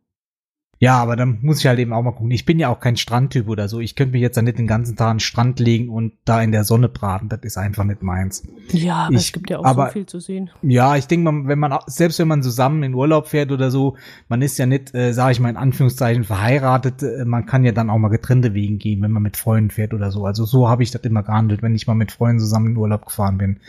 ja, 0.83 0.97
aber 0.97 1.15
dann 1.15 1.39
muss 1.43 1.59
ich 1.61 1.67
halt 1.67 1.79
eben 1.79 1.93
auch 1.93 2.03
mal 2.03 2.13
gucken. 2.13 2.31
Ich 2.31 2.47
bin 2.47 2.59
ja 2.59 2.69
auch 2.71 2.81
kein 2.81 2.97
Strandtyp 2.97 3.49
oder 3.49 3.69
so. 3.69 3.81
Ich 3.81 3.97
könnte 3.97 4.13
mich 4.13 4.23
jetzt 4.23 4.37
da 4.39 4.43
nicht 4.43 4.59
den 4.59 4.67
ganzen 4.67 4.97
Tag 4.97 5.09
an 5.11 5.17
den 5.17 5.21
Strand 5.21 5.61
legen 5.61 5.91
und 5.91 6.15
da 6.25 6.41
in 6.43 6.53
der 6.53 6.65
Sonne 6.65 6.89
braten. 6.89 7.29
Das 7.29 7.41
ist 7.43 7.59
einfach 7.59 7.85
nicht 7.85 8.03
meins. 8.03 8.43
Ja, 8.73 9.07
aber 9.07 9.15
es 9.17 9.27
Ich- 9.27 9.33
gibt 9.35 9.51
ja 9.51 9.59
auch 9.59 9.65
aber- 9.67 9.87
so 9.89 9.93
viel 9.93 10.07
zu 10.07 10.21
sehen. 10.21 10.49
Ja, 10.63 10.97
ich 10.97 11.07
denke 11.07 11.31
mal, 11.31 11.47
wenn 11.49 11.59
man, 11.59 11.79
selbst 11.87 12.19
wenn 12.19 12.29
man 12.29 12.43
zusammen 12.43 12.83
in 12.83 12.95
Urlaub 12.95 13.29
fährt 13.29 13.53
oder 13.53 13.71
so, 13.71 13.97
man 14.31 14.41
ist 14.41 14.57
ja 14.59 14.65
nicht, 14.65 14.95
äh, 14.95 15.13
sage 15.13 15.33
ich 15.33 15.41
mal 15.41 15.51
in 15.51 15.59
Anführungszeichen, 15.59 16.25
verheiratet, 16.25 17.03
äh, 17.03 17.27
man 17.27 17.45
kann 17.45 17.63
ja 17.65 17.73
dann 17.73 17.91
auch 17.91 17.99
mal 17.99 18.09
getrennte 18.09 18.55
Wegen 18.55 18.79
gehen, 18.79 19.03
wenn 19.03 19.13
man 19.13 19.23
mit 19.23 19.37
Freunden 19.37 19.71
fährt 19.71 19.93
oder 19.93 20.11
so. 20.11 20.25
Also 20.25 20.47
so 20.47 20.69
habe 20.69 20.83
ich 20.83 20.91
das 20.91 21.03
immer 21.03 21.23
gehandelt, 21.23 21.63
wenn 21.63 21.75
ich 21.75 21.87
mal 21.87 21.95
mit 21.95 22.11
Freunden 22.13 22.41
zusammen 22.41 22.69
in 22.69 22.77
Urlaub 22.79 23.05
gefahren 23.05 23.37
bin. 23.37 23.61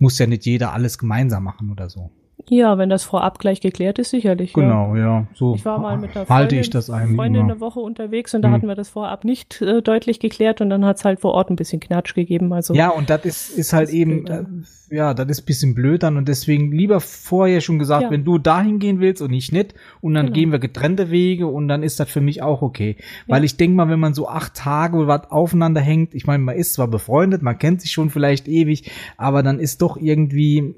Muss 0.00 0.18
ja 0.18 0.26
nicht 0.26 0.44
jeder 0.44 0.72
alles 0.72 0.98
gemeinsam 0.98 1.44
machen 1.44 1.70
oder 1.70 1.88
so. 1.88 2.10
Ja, 2.48 2.78
wenn 2.78 2.88
das 2.88 3.04
vorab 3.04 3.38
gleich 3.40 3.60
geklärt 3.60 3.98
ist, 3.98 4.10
sicherlich. 4.10 4.54
Ja. 4.56 4.62
Genau, 4.62 4.96
ja. 4.96 5.26
So 5.34 5.54
Ich 5.56 5.64
war 5.64 5.78
mal 5.78 5.98
mit 5.98 6.16
einer 6.16 6.24
Freundin, 6.24 6.60
ich 6.60 6.70
das 6.70 6.86
Freundin 6.86 7.34
immer. 7.34 7.42
eine 7.52 7.60
Woche 7.60 7.80
unterwegs 7.80 8.34
und 8.34 8.42
da 8.42 8.48
Hm. 8.48 8.54
hatten 8.54 8.68
wir 8.68 8.74
das 8.76 8.88
vorab 8.88 9.24
nicht 9.24 9.60
äh, 9.60 9.82
deutlich 9.82 10.20
geklärt 10.20 10.60
und 10.60 10.70
dann 10.70 10.84
hat's 10.84 11.04
halt 11.04 11.20
vor 11.20 11.32
Ort 11.34 11.50
ein 11.50 11.56
bisschen 11.56 11.80
Knatsch 11.80 12.14
gegeben. 12.14 12.52
Also 12.52 12.74
Ja, 12.74 12.88
und 12.90 13.10
das 13.10 13.24
ist, 13.24 13.50
ist 13.50 13.72
halt 13.72 13.88
ist 13.88 13.94
eben, 13.94 14.26
ja. 14.26 14.40
äh, 14.40 14.44
ja, 14.90 15.12
das 15.14 15.28
ist 15.28 15.42
bisschen 15.42 15.74
blöd 15.74 16.02
dann 16.02 16.16
und 16.16 16.28
deswegen 16.28 16.72
lieber 16.72 17.00
vorher 17.00 17.60
schon 17.60 17.78
gesagt, 17.78 18.04
Ja. 18.04 18.10
wenn 18.10 18.24
du 18.24 18.38
dahin 18.38 18.78
gehen 18.78 19.00
willst 19.00 19.20
und 19.20 19.32
ich 19.34 19.52
nicht 19.52 19.74
und 20.00 20.14
dann 20.14 20.26
Genau. 20.26 20.34
gehen 20.34 20.52
wir 20.52 20.58
getrennte 20.58 21.10
Wege 21.10 21.48
und 21.48 21.68
dann 21.68 21.82
ist 21.82 22.00
das 22.00 22.08
für 22.08 22.20
mich 22.22 22.40
auch 22.40 22.62
okay. 22.62 22.96
Weil 23.26 23.40
Ja. 23.40 23.44
ich 23.44 23.56
denke 23.58 23.76
mal, 23.76 23.88
wenn 23.90 24.00
man 24.00 24.14
so 24.14 24.28
acht 24.28 24.54
Tage 24.54 24.96
oder 24.96 25.08
was 25.08 25.30
aufeinander 25.30 25.80
hängt, 25.82 26.14
ich 26.14 26.26
meine, 26.26 26.42
man 26.42 26.56
ist 26.56 26.72
zwar 26.74 26.88
befreundet, 26.88 27.42
man 27.42 27.58
kennt 27.58 27.82
sich 27.82 27.90
schon 27.90 28.08
vielleicht 28.10 28.48
ewig, 28.48 28.90
aber 29.18 29.42
dann 29.42 29.58
ist 29.58 29.82
doch 29.82 29.98
irgendwie 29.98 30.58
äh, 30.58 30.74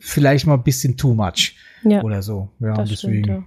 vielleicht 0.00 0.46
mal 0.46 0.54
ein 0.54 0.62
bisschen 0.62 0.96
too 0.96 1.14
much 1.14 1.54
ja, 1.84 2.02
oder 2.02 2.22
so. 2.22 2.48
Ja, 2.60 2.74
das 2.74 2.88
deswegen. 2.90 3.24
stimmt. 3.24 3.38
Ja. 3.38 3.44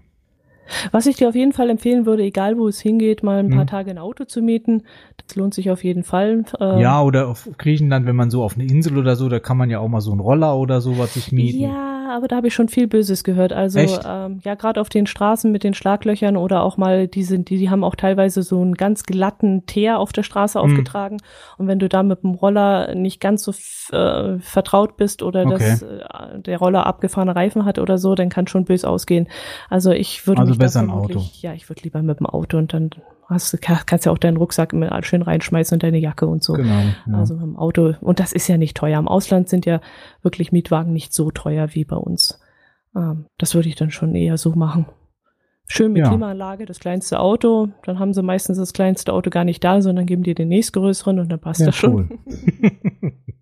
Was 0.92 1.06
ich 1.06 1.18
dir 1.18 1.28
auf 1.28 1.36
jeden 1.36 1.52
Fall 1.52 1.70
empfehlen 1.70 2.06
würde, 2.06 2.24
egal 2.24 2.58
wo 2.58 2.68
es 2.70 2.80
hingeht, 2.80 3.24
mal 3.24 3.40
ein 3.40 3.50
paar 3.50 3.62
Hm. 3.62 3.68
Tage 3.68 3.92
ein 3.92 3.98
Auto 3.98 4.24
zu 4.24 4.42
mieten. 4.42 4.84
Das 5.28 5.36
lohnt 5.36 5.54
sich 5.54 5.70
auf 5.70 5.84
jeden 5.84 6.04
Fall. 6.04 6.46
Äh, 6.62 6.82
Ja, 6.82 7.02
oder 7.02 7.28
auf 7.28 7.50
Griechenland, 7.58 8.06
wenn 8.06 8.16
man 8.16 8.30
so 8.32 8.42
auf 8.42 8.56
eine 8.56 8.64
Insel 8.66 8.98
oder 8.98 9.18
so, 9.18 9.28
da 9.28 9.40
kann 9.40 9.58
man 9.58 9.70
ja 9.70 9.80
auch 9.80 9.90
mal 9.90 10.00
so 10.00 10.12
einen 10.12 10.22
Roller 10.22 10.56
oder 10.56 10.80
sowas 10.80 11.16
sich 11.16 11.34
mieten. 11.34 11.60
Ja, 11.60 11.91
aber 12.16 12.28
da 12.28 12.36
habe 12.38 12.48
ich 12.48 12.54
schon 12.54 12.68
viel 12.70 12.88
Böses 12.88 13.24
gehört. 13.24 13.54
Also 13.54 13.80
ähm, 13.80 14.40
ja, 14.44 14.56
gerade 14.56 14.80
auf 14.82 14.90
den 14.90 15.08
Straßen 15.08 15.52
mit 15.52 15.64
den 15.64 15.74
Schlaglöchern 15.74 16.38
oder 16.38 16.64
auch 16.64 16.78
mal 16.78 17.08
die 17.08 17.24
sind, 17.24 17.50
die, 17.50 17.58
die 17.58 17.70
haben 17.70 17.84
auch 17.84 17.96
teilweise 17.96 18.42
so 18.44 18.62
einen 18.62 18.76
ganz 18.76 19.04
glatten 19.04 19.66
Teer 19.66 20.00
auf 20.00 20.12
der 20.14 20.24
Straße 20.24 20.62
Hm. 20.62 20.70
aufgetragen. 20.72 21.18
Und 21.58 21.68
wenn 21.68 21.80
du 21.80 21.90
da 21.90 22.04
mit 22.04 22.24
dem 22.24 22.32
Roller 22.32 22.96
nicht 22.96 23.20
ganz 23.20 23.44
so 23.44 23.52
äh, 23.96 24.40
vertraut 24.40 24.98
bist 24.98 25.24
oder 25.24 25.46
Okay. 25.46 25.58
dass 25.58 25.82
äh, 25.82 26.00
der 26.40 26.58
Roller 26.58 26.86
abgefahrene 26.86 27.36
Reifen 27.36 27.66
hat 27.66 27.80
oder 27.80 27.98
so, 27.98 28.16
dann 28.16 28.30
kann 28.30 28.48
schon 28.48 28.66
bös 28.66 28.86
ausgehen. 28.86 29.28
Also 29.70 29.92
ich 29.92 30.28
würde 30.28 30.42
Also 30.42 30.52
mich 30.52 30.60
besser 30.60 30.82
ein 30.82 30.90
Auto. 30.90 31.22
Ja, 31.42 31.54
ich 31.54 31.70
würde 31.70 31.82
lieber 31.84 32.02
mit 32.02 32.20
dem 32.20 32.26
Auto 32.26 32.58
und 32.58 32.74
dann 32.74 32.92
hast 33.34 33.60
kannst 33.62 34.06
ja 34.06 34.12
auch 34.12 34.18
deinen 34.18 34.38
Rucksack 34.38 34.74
immer 34.74 35.02
schön 35.04 35.22
reinschmeißen 35.22 35.76
und 35.76 35.84
deine 35.84 35.98
Jacke 35.98 36.28
und 36.28 36.44
so. 36.44 36.54
Genau. 36.54 36.82
Ja. 37.08 37.14
Also 37.18 37.36
dem 37.36 37.56
Auto. 37.58 37.94
Und 38.02 38.20
das 38.20 38.34
ist 38.34 38.48
ja 38.48 38.58
nicht 38.58 38.78
teuer. 38.78 39.00
Im 39.00 39.08
Ausland 39.08 39.50
sind 39.50 39.66
ja 39.66 39.82
wirklich 40.22 40.52
Mietwagen 40.52 40.94
nicht 40.94 41.14
so 41.14 41.32
teuer 41.32 41.70
wie 41.74 41.86
bei 41.86 41.96
uns. 41.96 42.40
Ähm, 42.96 43.26
das 43.38 43.56
würde 43.56 43.70
ich 43.70 43.76
dann 43.76 43.92
schon 43.92 44.16
eher 44.16 44.38
so 44.38 44.52
machen. 44.52 44.86
Schön 45.68 45.94
mit 45.94 46.02
Ja. 46.02 46.10
Klimaanlage, 46.10 46.66
das 46.66 46.80
kleinste 46.80 47.20
Auto. 47.20 47.70
Dann 47.84 47.98
haben 48.00 48.14
sie 48.14 48.22
meistens 48.22 48.58
das 48.58 48.74
kleinste 48.74 49.14
Auto 49.14 49.30
gar 49.30 49.46
nicht 49.46 49.64
da, 49.64 49.82
sondern 49.82 50.06
geben 50.06 50.24
dir 50.24 50.36
den 50.36 50.50
nächstgrößeren 50.50 51.20
und 51.20 51.32
dann 51.32 51.40
passt 51.40 51.62
Ja, 51.62 51.68
das 51.68 51.76
schon. 51.76 52.20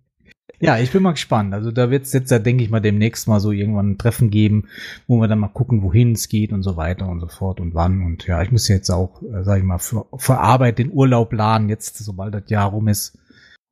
ja, 0.60 0.78
ich 0.78 0.92
bin 0.92 1.02
mal 1.02 1.12
gespannt. 1.12 1.54
Also 1.54 1.70
da 1.70 1.90
wird 1.90 2.04
es 2.04 2.12
jetzt, 2.12 2.30
ja, 2.30 2.38
denke 2.38 2.62
ich 2.62 2.70
mal, 2.70 2.80
demnächst 2.80 3.26
mal 3.26 3.40
so 3.40 3.50
irgendwann 3.50 3.92
ein 3.92 3.98
Treffen 3.98 4.30
geben, 4.30 4.68
wo 5.06 5.18
wir 5.18 5.26
dann 5.26 5.38
mal 5.38 5.48
gucken, 5.48 5.82
wohin 5.82 6.12
es 6.12 6.28
geht 6.28 6.52
und 6.52 6.62
so 6.62 6.76
weiter 6.76 7.08
und 7.08 7.20
so 7.20 7.28
fort 7.28 7.60
und 7.60 7.74
wann. 7.74 8.02
Und 8.04 8.26
ja, 8.26 8.42
ich 8.42 8.52
muss 8.52 8.68
jetzt 8.68 8.90
auch, 8.90 9.22
äh, 9.22 9.42
sag 9.42 9.58
ich 9.58 9.64
mal, 9.64 9.78
für, 9.78 10.06
für 10.16 10.38
Arbeit 10.38 10.78
den 10.78 10.92
Urlaub 10.92 11.30
planen, 11.30 11.70
jetzt, 11.70 11.96
sobald 11.96 12.34
das 12.34 12.48
Jahr 12.48 12.70
rum 12.70 12.88
ist. 12.88 13.18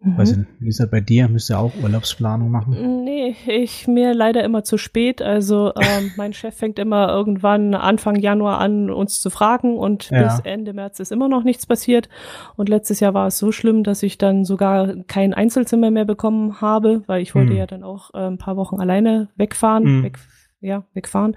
Mhm. 0.00 0.16
Weiß 0.16 0.30
ich 0.30 0.36
nicht, 0.38 0.48
wie 0.60 0.68
ist 0.68 0.78
das 0.78 0.88
bei 0.90 1.00
dir? 1.00 1.28
Müsst 1.28 1.50
ihr 1.50 1.58
auch 1.58 1.72
Urlaubsplanung 1.82 2.52
machen? 2.52 3.02
Nee, 3.04 3.34
ich 3.48 3.88
mir 3.88 4.14
leider 4.14 4.44
immer 4.44 4.62
zu 4.62 4.78
spät. 4.78 5.20
Also 5.20 5.72
ähm, 5.74 6.12
mein 6.16 6.32
Chef 6.32 6.54
fängt 6.54 6.78
immer 6.78 7.08
irgendwann 7.08 7.74
Anfang 7.74 8.14
Januar 8.16 8.58
an, 8.60 8.90
uns 8.90 9.20
zu 9.20 9.28
fragen 9.28 9.76
und 9.76 10.10
Ja. 10.10 10.22
bis 10.22 10.38
Ende 10.44 10.72
März 10.72 11.00
ist 11.00 11.10
immer 11.10 11.28
noch 11.28 11.42
nichts 11.42 11.66
passiert. 11.66 12.08
Und 12.56 12.68
letztes 12.68 13.00
Jahr 13.00 13.12
war 13.12 13.26
es 13.26 13.38
so 13.38 13.50
schlimm, 13.50 13.82
dass 13.82 14.04
ich 14.04 14.18
dann 14.18 14.44
sogar 14.44 14.94
kein 15.08 15.34
Einzelzimmer 15.34 15.90
mehr 15.90 16.04
bekommen 16.04 16.60
habe, 16.60 17.02
weil 17.08 17.20
ich 17.20 17.34
wollte 17.34 17.50
Hm. 17.50 17.56
ja 17.58 17.66
dann 17.66 17.82
auch 17.82 18.14
äh, 18.14 18.18
ein 18.18 18.38
paar 18.38 18.56
Wochen 18.56 18.80
alleine 18.80 19.28
wegfahren, 19.34 19.84
Hm. 19.84 20.02
weg, 20.04 20.18
ja, 20.60 20.84
wegfahren. 20.94 21.36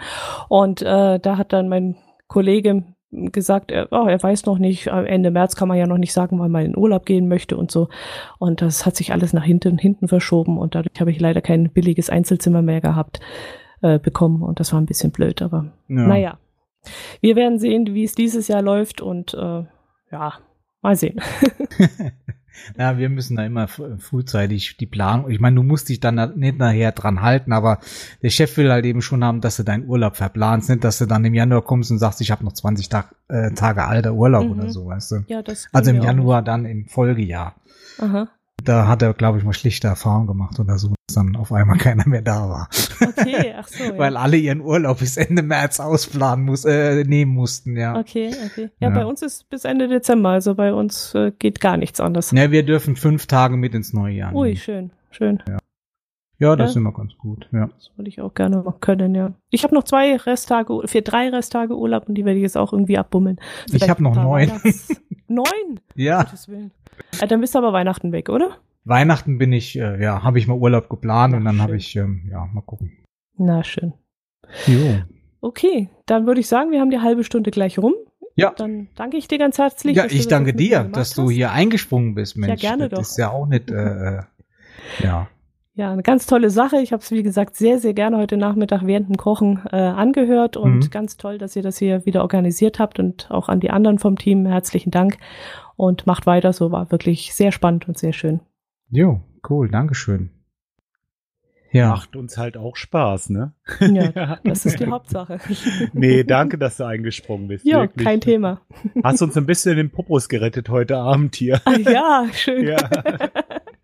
Und 0.49 0.83
äh, 0.83 1.19
da 1.19 1.37
hat 1.37 1.51
dann 1.51 1.67
mein 1.67 1.95
Kollege 2.27 2.83
gesagt, 3.11 3.71
er, 3.71 3.87
oh, 3.91 4.05
er 4.07 4.21
weiß 4.21 4.45
noch 4.45 4.57
nicht, 4.57 4.89
am 4.89 5.05
Ende 5.05 5.31
März 5.31 5.55
kann 5.55 5.67
man 5.67 5.77
ja 5.77 5.85
noch 5.85 5.97
nicht 5.97 6.13
sagen, 6.13 6.39
wann 6.39 6.51
man 6.51 6.65
in 6.65 6.77
Urlaub 6.77 7.05
gehen 7.05 7.27
möchte 7.27 7.57
und 7.57 7.69
so. 7.71 7.89
Und 8.39 8.61
das 8.61 8.85
hat 8.85 8.95
sich 8.95 9.11
alles 9.11 9.33
nach 9.33 9.43
hinten, 9.43 9.77
hinten 9.77 10.07
verschoben 10.07 10.57
und 10.57 10.75
dadurch 10.75 10.99
habe 10.99 11.11
ich 11.11 11.19
leider 11.19 11.41
kein 11.41 11.69
billiges 11.71 12.09
Einzelzimmer 12.09 12.61
mehr 12.61 12.81
gehabt, 12.81 13.19
äh, 13.81 13.99
bekommen 13.99 14.41
und 14.43 14.59
das 14.59 14.71
war 14.73 14.79
ein 14.79 14.85
bisschen 14.85 15.11
blöd, 15.11 15.41
aber 15.41 15.73
Ja. 15.87 16.07
naja. 16.07 16.37
Wir 17.19 17.35
werden 17.35 17.59
sehen, 17.59 17.93
wie 17.93 18.03
es 18.03 18.15
dieses 18.15 18.47
Jahr 18.47 18.61
läuft 18.63 19.01
und 19.01 19.33
äh, 19.35 19.63
ja, 20.11 20.33
mal 20.81 20.95
sehen. 20.95 21.19
Ja, 22.77 22.97
wir 22.97 23.09
müssen 23.09 23.37
da 23.37 23.45
immer 23.45 23.67
frühzeitig 23.67 24.77
die 24.77 24.85
Planung. 24.85 25.29
Ich 25.29 25.39
meine, 25.39 25.55
du 25.55 25.63
musst 25.63 25.89
dich 25.89 25.99
dann 25.99 26.17
da 26.17 26.27
nicht 26.27 26.57
nachher 26.57 26.91
dran 26.91 27.21
halten, 27.21 27.53
aber 27.53 27.79
der 28.21 28.29
Chef 28.29 28.55
will 28.57 28.71
halt 28.71 28.85
eben 28.85 29.01
schon 29.01 29.23
haben, 29.23 29.41
dass 29.41 29.57
du 29.57 29.63
deinen 29.63 29.85
Urlaub 29.87 30.15
verplanst, 30.17 30.69
nicht, 30.69 30.83
dass 30.83 30.97
du 30.97 31.05
dann 31.05 31.25
im 31.25 31.33
Januar 31.33 31.61
kommst 31.63 31.91
und 31.91 31.97
sagst, 31.99 32.21
ich 32.21 32.31
habe 32.31 32.43
noch 32.43 32.53
20 32.53 32.89
Tag, 32.89 33.15
äh, 33.29 33.51
Tage 33.51 33.85
alter 33.85 34.13
Urlaub 34.13 34.45
Mhm. 34.45 34.51
oder 34.51 34.69
so, 34.69 34.85
weißt 34.85 35.11
du. 35.11 35.15
Ja, 35.27 35.41
das 35.41 35.67
Also 35.71 35.91
im 35.91 36.01
Januar 36.01 36.41
dann 36.41 36.65
im 36.65 36.85
Folgejahr. 36.87 37.55
Aha. 37.99 38.27
Da 38.63 38.87
hat 38.87 39.01
er, 39.01 39.13
glaube 39.13 39.37
ich, 39.37 39.43
mal 39.43 39.53
schlichte 39.53 39.87
Erfahrungen 39.87 40.27
gemacht 40.27 40.59
oder 40.59 40.77
so, 40.77 40.89
dass 41.07 41.15
dann 41.15 41.35
auf 41.35 41.51
einmal 41.51 41.77
keiner 41.79 42.07
mehr 42.07 42.21
da 42.21 42.47
war. 42.49 42.69
Okay, 43.01 43.53
ach 43.57 43.67
so. 43.67 43.83
Ja. 43.91 43.97
Weil 43.97 44.15
alle 44.17 44.37
ihren 44.37 44.61
Urlaub 44.61 44.99
bis 44.99 45.17
Ende 45.17 45.41
März 45.41 45.79
ausplanen 45.79 46.45
muss, 46.45 46.65
äh, 46.65 47.03
nehmen 47.03 47.33
mussten, 47.33 47.75
ja. 47.75 47.97
Okay, 47.97 48.31
okay. 48.45 48.69
Ja, 48.79 48.89
Ja. 48.89 48.95
bei 48.95 49.05
uns 49.05 49.21
ist 49.21 49.49
bis 49.49 49.65
Ende 49.65 49.87
Dezember, 49.87 50.29
also 50.29 50.53
bei 50.55 50.73
uns 50.73 51.13
äh, 51.15 51.31
geht 51.37 51.59
gar 51.59 51.77
nichts 51.77 51.99
anderes. 51.99 52.31
Ne, 52.31 52.51
wir 52.51 52.63
dürfen 52.63 52.95
fünf 52.95 53.25
Tage 53.27 53.57
mit 53.57 53.73
ins 53.73 53.93
neue 53.93 54.13
Jahr. 54.15 54.33
Ui, 54.35 54.49
nehmen. 54.49 54.57
schön, 54.57 54.91
schön. 55.09 55.43
Ja, 55.47 55.57
das 56.55 56.59
Ja. 56.59 56.65
ist 56.71 56.75
immer 56.75 56.91
ganz 56.91 57.15
gut, 57.17 57.47
ja. 57.51 57.67
Das 57.67 57.91
würde 57.95 58.09
ich 58.09 58.19
auch 58.21 58.33
gerne 58.33 58.57
machen 58.57 58.79
können, 58.81 59.15
ja. 59.15 59.33
Ich 59.49 59.63
habe 59.63 59.73
noch 59.75 59.83
zwei 59.83 60.15
Resttage, 60.15 60.81
für 60.85 61.01
drei 61.01 61.29
Resttage 61.29 61.77
Urlaub 61.77 62.07
und 62.09 62.15
die 62.15 62.25
werde 62.25 62.37
ich 62.37 62.43
jetzt 62.43 62.57
auch 62.57 62.73
irgendwie 62.73 62.97
abbummeln. 62.97 63.39
Ich 63.71 63.87
hab 63.89 63.99
ein 63.99 64.03
noch 64.03 64.15
neun. 64.15 64.51
Neun? 65.27 65.79
Ja. 65.95 66.25
Willen. 66.47 66.71
Äh, 67.21 67.27
dann 67.27 67.39
bist 67.39 67.55
du 67.55 67.59
aber 67.59 67.71
Weihnachten 67.73 68.11
weg, 68.11 68.27
oder? 68.29 68.57
Weihnachten 68.83 69.37
bin 69.37 69.53
ich, 69.53 69.77
äh, 69.77 70.01
ja, 70.03 70.23
habe 70.23 70.39
ich 70.39 70.47
mal 70.47 70.57
Urlaub 70.57 70.89
geplant 70.89 71.33
Ach, 71.33 71.37
und 71.39 71.45
dann 71.45 71.61
habe 71.61 71.77
ich, 71.77 71.95
ähm, 71.95 72.27
ja, 72.29 72.47
mal 72.51 72.61
gucken. 72.61 72.91
Na, 73.37 73.63
schön. 73.63 73.93
Jo. 74.67 74.95
Okay, 75.39 75.89
dann 76.05 76.25
würde 76.27 76.41
ich 76.41 76.47
sagen, 76.47 76.71
wir 76.71 76.81
haben 76.81 76.89
die 76.91 76.99
halbe 76.99 77.23
Stunde 77.23 77.51
gleich 77.51 77.79
rum. 77.79 77.93
Ja. 78.35 78.53
Dann 78.55 78.89
danke 78.95 79.17
ich 79.17 79.27
dir 79.27 79.37
ganz 79.37 79.57
herzlich. 79.57 79.95
Ja, 79.95 80.05
ich 80.05 80.17
das 80.17 80.27
danke 80.27 80.53
dir, 80.53 80.83
dass 80.83 81.13
du 81.13 81.29
hier 81.29 81.51
eingesprungen 81.51 82.15
bist, 82.15 82.37
Mensch. 82.37 82.61
gerne 82.61 82.89
das 82.89 82.97
doch. 82.97 83.03
ist 83.03 83.17
ja 83.17 83.29
auch 83.29 83.45
nicht, 83.45 83.69
äh, 83.71 84.17
äh, 84.17 84.21
ja. 85.03 85.27
Ja, 85.81 85.91
eine 85.91 86.03
ganz 86.03 86.27
tolle 86.27 86.51
Sache. 86.51 86.77
Ich 86.77 86.93
habe 86.93 87.01
es, 87.01 87.09
wie 87.09 87.23
gesagt, 87.23 87.55
sehr, 87.55 87.79
sehr 87.79 87.95
gerne 87.95 88.17
heute 88.17 88.37
Nachmittag 88.37 88.85
während 88.85 89.09
dem 89.09 89.17
Kochen 89.17 89.61
äh, 89.71 89.77
angehört 89.77 90.55
und 90.55 90.75
mhm. 90.75 90.89
ganz 90.91 91.17
toll, 91.17 91.39
dass 91.39 91.55
ihr 91.55 91.63
das 91.63 91.79
hier 91.79 92.05
wieder 92.05 92.21
organisiert 92.21 92.77
habt 92.77 92.99
und 92.99 93.31
auch 93.31 93.49
an 93.49 93.59
die 93.59 93.71
anderen 93.71 93.97
vom 93.97 94.15
Team 94.15 94.45
herzlichen 94.45 94.91
Dank 94.91 95.17
und 95.77 96.05
macht 96.05 96.27
weiter 96.27 96.53
so. 96.53 96.71
War 96.71 96.91
wirklich 96.91 97.33
sehr 97.33 97.51
spannend 97.51 97.87
und 97.87 97.97
sehr 97.97 98.13
schön. 98.13 98.41
Jo, 98.91 99.21
cool, 99.49 99.71
Dankeschön. 99.71 100.29
Ja. 101.71 101.89
Macht 101.89 102.15
uns 102.15 102.37
halt 102.37 102.57
auch 102.57 102.75
Spaß, 102.75 103.31
ne? 103.31 103.53
Ja, 103.79 104.37
das 104.43 104.67
ist 104.67 104.79
die 104.79 104.85
Hauptsache. 104.85 105.39
nee, 105.93 106.23
danke, 106.23 106.59
dass 106.59 106.77
du 106.77 106.83
eingesprungen 106.83 107.47
bist. 107.47 107.65
Ja, 107.65 107.79
wirklich. 107.79 108.05
kein 108.05 108.21
Thema. 108.21 108.61
Hast 109.03 109.23
uns 109.23 109.35
ein 109.35 109.47
bisschen 109.47 109.77
den 109.77 109.89
Popos 109.89 110.29
gerettet 110.29 110.69
heute 110.69 110.97
Abend 110.97 111.35
hier. 111.35 111.59
Ah, 111.65 111.77
ja, 111.79 112.27
schön. 112.33 112.67
Ja. 112.67 112.77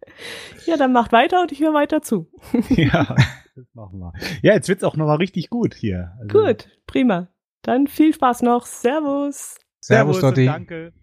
ja, 0.65 0.77
dann 0.77 0.93
macht 0.93 1.11
weiter 1.11 1.41
und 1.41 1.51
ich 1.51 1.59
höre 1.59 1.73
weiter 1.73 2.01
zu. 2.01 2.29
ja, 2.69 3.15
das 3.55 3.65
machen 3.73 3.99
wir. 3.99 4.13
Ja, 4.41 4.53
jetzt 4.53 4.69
wird's 4.69 4.83
auch 4.83 4.95
nochmal 4.95 5.17
richtig 5.17 5.49
gut 5.49 5.73
hier. 5.73 6.13
Also 6.19 6.39
gut, 6.39 6.69
prima. 6.85 7.29
Dann 7.61 7.87
viel 7.87 8.13
Spaß 8.13 8.43
noch. 8.43 8.65
Servus. 8.65 9.57
Servus, 9.79 10.17
Servus 10.17 10.21
Dotti. 10.21 10.45
Danke. 10.45 10.93